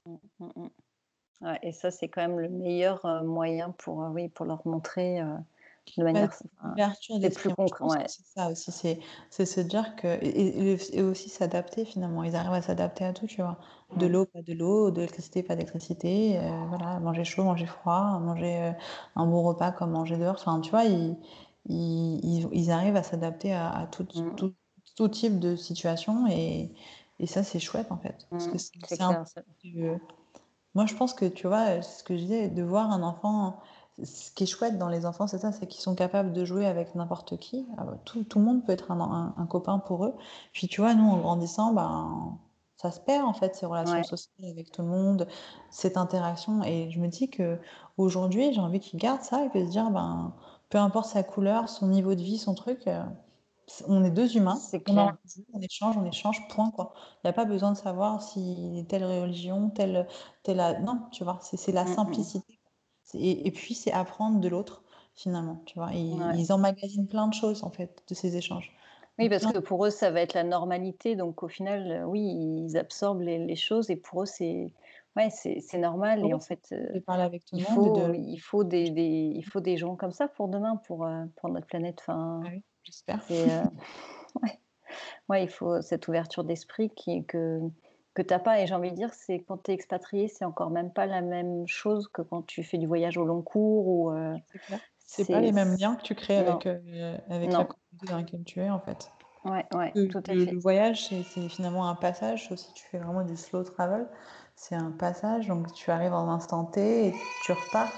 [0.06, 0.68] Mmh, mmh,
[1.42, 4.66] mmh, et ça, c'est quand même le meilleur euh, moyen pour, euh, oui, pour leur
[4.66, 5.22] montrer
[5.98, 8.06] de manière c'est plus concret.
[8.08, 12.24] C'est ça aussi, c'est, c'est se dire que et, aussi s'adapter finalement.
[12.24, 13.58] Ils arrivent à s'adapter à tout, tu vois.
[13.96, 16.40] De l'eau, pas de l'eau, de l'électricité, pas d'électricité.
[16.70, 18.74] voilà, manger chaud, manger froid, manger
[19.16, 20.36] un bon repas comme manger dehors.
[20.40, 21.16] Enfin, tu vois, ils,
[21.66, 24.36] ils, ils, arrivent à s'adapter à, tout, mmh.
[24.36, 24.54] tout,
[24.96, 26.72] tout, type de situation et,
[27.20, 28.28] et ça c'est chouette en fait.
[28.30, 29.26] Parce que c'est, un
[30.78, 33.60] moi je pense que tu vois, ce que je disais, de voir un enfant,
[34.04, 36.66] ce qui est chouette dans les enfants c'est ça, c'est qu'ils sont capables de jouer
[36.66, 37.68] avec n'importe qui.
[37.78, 40.14] Ah bah, tout, tout, le monde peut être un, un, copain pour eux.
[40.54, 42.38] Puis tu vois, nous en grandissant, ben,
[42.78, 45.28] ça se perd en fait ces relations sociales avec tout le monde,
[45.72, 46.64] cette interaction.
[46.64, 47.60] Et je me dis que
[47.98, 50.34] aujourd'hui j'ai envie qu'ils gardent ça et que se dire ben
[50.70, 53.04] peu importe sa couleur, son niveau de vie, son truc, euh,
[53.88, 55.18] on est deux humains, C'est clair.
[55.54, 56.94] on échange, on échange, point quoi.
[57.16, 60.08] Il n'y a pas besoin de savoir si telle religion, telle,
[60.44, 61.96] telle, non, tu vois, c'est la mmh, mmh.
[61.96, 62.60] simplicité.
[63.16, 64.84] Et, et puis c'est apprendre de l'autre
[65.16, 65.94] finalement, tu vois.
[65.94, 68.72] Ils, ils emmagasinent plein de choses en fait de ces échanges.
[69.20, 71.16] Oui, parce que pour eux, ça va être la normalité.
[71.16, 74.74] Donc, au final, euh, oui, ils absorbent les, les choses et pour eux, c'est
[75.16, 78.64] Ouais, c'est normal et en fait, de parler avec tout il monde faut il faut
[78.64, 81.98] des des il faut des gens comme ça pour demain, pour, euh, pour notre planète.
[82.02, 83.24] Enfin, Ah oui, j'espère.
[83.32, 83.64] euh,
[84.44, 84.60] ouais.
[85.30, 87.62] Ouais, il faut cette ouverture d'esprit qui que
[88.18, 90.72] que tu pas et j'ai envie de dire, c'est quand tu es expatrié, c'est encore
[90.72, 94.12] même pas la même chose que quand tu fais du voyage au long cours ou,
[94.12, 94.36] euh,
[95.06, 98.44] c'est pas les mêmes liens que tu crées avec, euh, avec la communauté dans laquelle
[98.44, 99.12] tu es, en fait.
[99.46, 100.52] Ouais, ouais, tout à le fait.
[100.52, 104.08] le voyage, c'est finalement un passage, sauf si tu fais vraiment du slow travel
[104.60, 107.14] c'est un passage, donc tu arrives en instant T et
[107.46, 107.92] tu repars.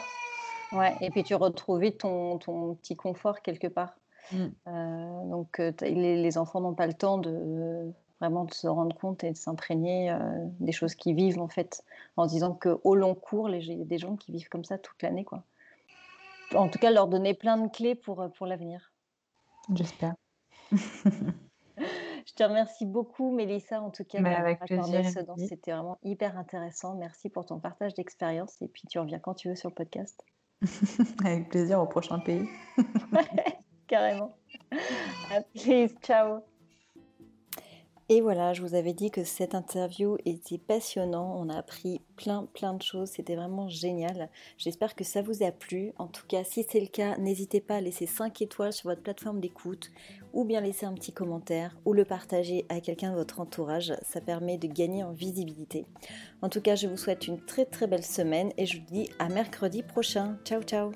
[0.74, 3.95] Ouais, et puis tu retrouves vite ton, ton petit confort quelque part.
[4.34, 4.47] Mmh.
[4.67, 9.24] Euh, donc les, les, enfants n'ont pas le temps de vraiment de se rendre compte
[9.24, 10.17] et de s'imprégner euh,
[10.59, 11.84] des choses qu'ils vivent en fait,
[12.17, 14.78] en se disant qu'au long cours, il y a des gens qui vivent comme ça
[14.78, 15.24] toute l'année.
[15.24, 15.43] quoi.
[16.55, 18.91] En tout cas, leur donner plein de clés pour, pour l'avenir.
[19.74, 20.15] J'espère.
[22.30, 25.47] Je te remercie beaucoup, Mélissa, en tout cas, d'avoir avec ce.
[25.47, 26.95] C'était vraiment hyper intéressant.
[26.95, 28.61] Merci pour ton partage d'expérience.
[28.61, 30.24] Et puis, tu reviens quand tu veux sur le podcast.
[31.26, 32.47] Avec plaisir au prochain pays.
[33.88, 34.36] Carrément.
[35.32, 35.89] À plus.
[36.01, 36.41] Ciao.
[38.12, 41.38] Et voilà, je vous avais dit que cette interview était passionnante.
[41.38, 43.10] On a appris plein, plein de choses.
[43.10, 44.30] C'était vraiment génial.
[44.57, 45.93] J'espère que ça vous a plu.
[45.99, 49.03] En tout cas, si c'est le cas, n'hésitez pas à laisser 5 étoiles sur votre
[49.03, 49.91] plateforme d'écoute
[50.34, 53.93] ou bien laisser un petit commentaire ou le partager à quelqu'un de votre entourage.
[54.01, 55.86] Ça permet de gagner en visibilité.
[56.41, 59.12] En tout cas, je vous souhaite une très, très belle semaine et je vous dis
[59.20, 60.39] à mercredi prochain.
[60.45, 60.91] Ciao, ciao.